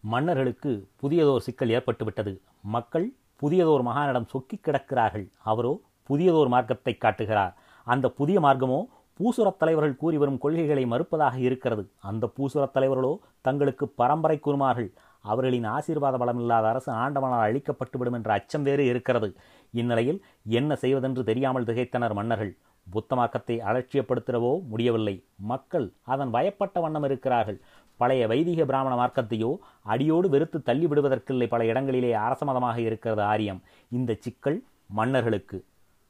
மன்னர்களுக்கு 0.00 0.88
புதியதோர் 1.02 1.44
சிக்கல் 1.46 1.68
ஏற்பட்டுவிட்டது. 1.68 2.40
மக்கள் 2.60 3.12
புதியதோர் 3.42 3.82
மகானிடம் 3.82 4.26
சொக்கி 4.26 4.60
கிடக்கிறார்கள். 4.62 5.26
அவரோ 5.42 5.80
புதியதோர் 6.08 6.48
மார்க்கத்தை 6.48 6.96
காட்டுகிறார். 6.96 7.54
அந்த 7.84 8.08
புதிய 8.10 8.40
மார்க்கமோ 8.40 8.80
பூசுரத் 9.20 9.58
தலைவர்கள் 9.58 9.96
கூறி 9.96 10.18
வரும் 10.18 10.38
கொள்கைகளை 10.38 10.84
மறுப்பதாக 10.86 11.36
இருக்கிறது. 11.38 11.90
அந்த 11.98 12.30
பூசுரத் 12.36 12.70
தலைவர்களோ 12.70 13.18
தங்களுக்கு 13.40 13.88
பரம்பரை 13.88 14.38
கூறுமார்கள். 14.38 14.92
அவர்களின் 15.20 15.64
ஆசீர்வாத 15.64 16.18
பலமில்லாத 16.18 16.68
அரசு 16.68 16.92
ஆண்டவனால் 16.92 17.44
அழிக்கப்பட்டுவிடும் 17.46 18.12
என்ற 18.12 18.32
அச்சம் 18.32 18.62
வேறு 18.62 18.84
இருக்கிறது. 18.86 19.36
இந்நிலையில் 19.70 20.24
என்ன 20.44 20.76
செய்வதென்று 20.76 21.24
தெரியாமல் 21.24 21.64
திகைத்தனர் 21.64 22.12
மன்னர்கள். 22.12 22.56
புத்தமாக்கத்தை 22.86 23.58
அலட்சியப்படுத்திடவோ 23.58 24.52
முடியவில்லை. 24.62 25.24
மக்கள் 25.36 25.92
அதன் 26.02 26.32
பயப்பட்ட 26.32 26.80
வண்ணம் 26.80 27.04
இருக்கிறார்கள். 27.04 27.60
பழைய 27.96 28.26
வைதிக 28.26 28.64
பிராமண 28.64 28.94
மார்க்கத்தையோ 28.94 29.58
அடியோடு 29.82 30.28
வெறுத்து 30.28 30.58
தள்ளிவிடுவதற்கில்லை 30.58 31.48
பல 31.48 31.64
இடங்களிலே 31.64 32.12
அரசமதமாக 32.12 32.80
இருக்கிறது 32.80 33.22
ஆரியம். 33.22 33.62
இந்த 33.88 34.16
சிக்கல் 34.20 34.62
மன்னர்களுக்கு. 34.86 35.64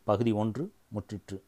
பகுதி 0.04 0.32
ஒன்று 0.32 0.72
முற்றிற்று. 0.94 1.38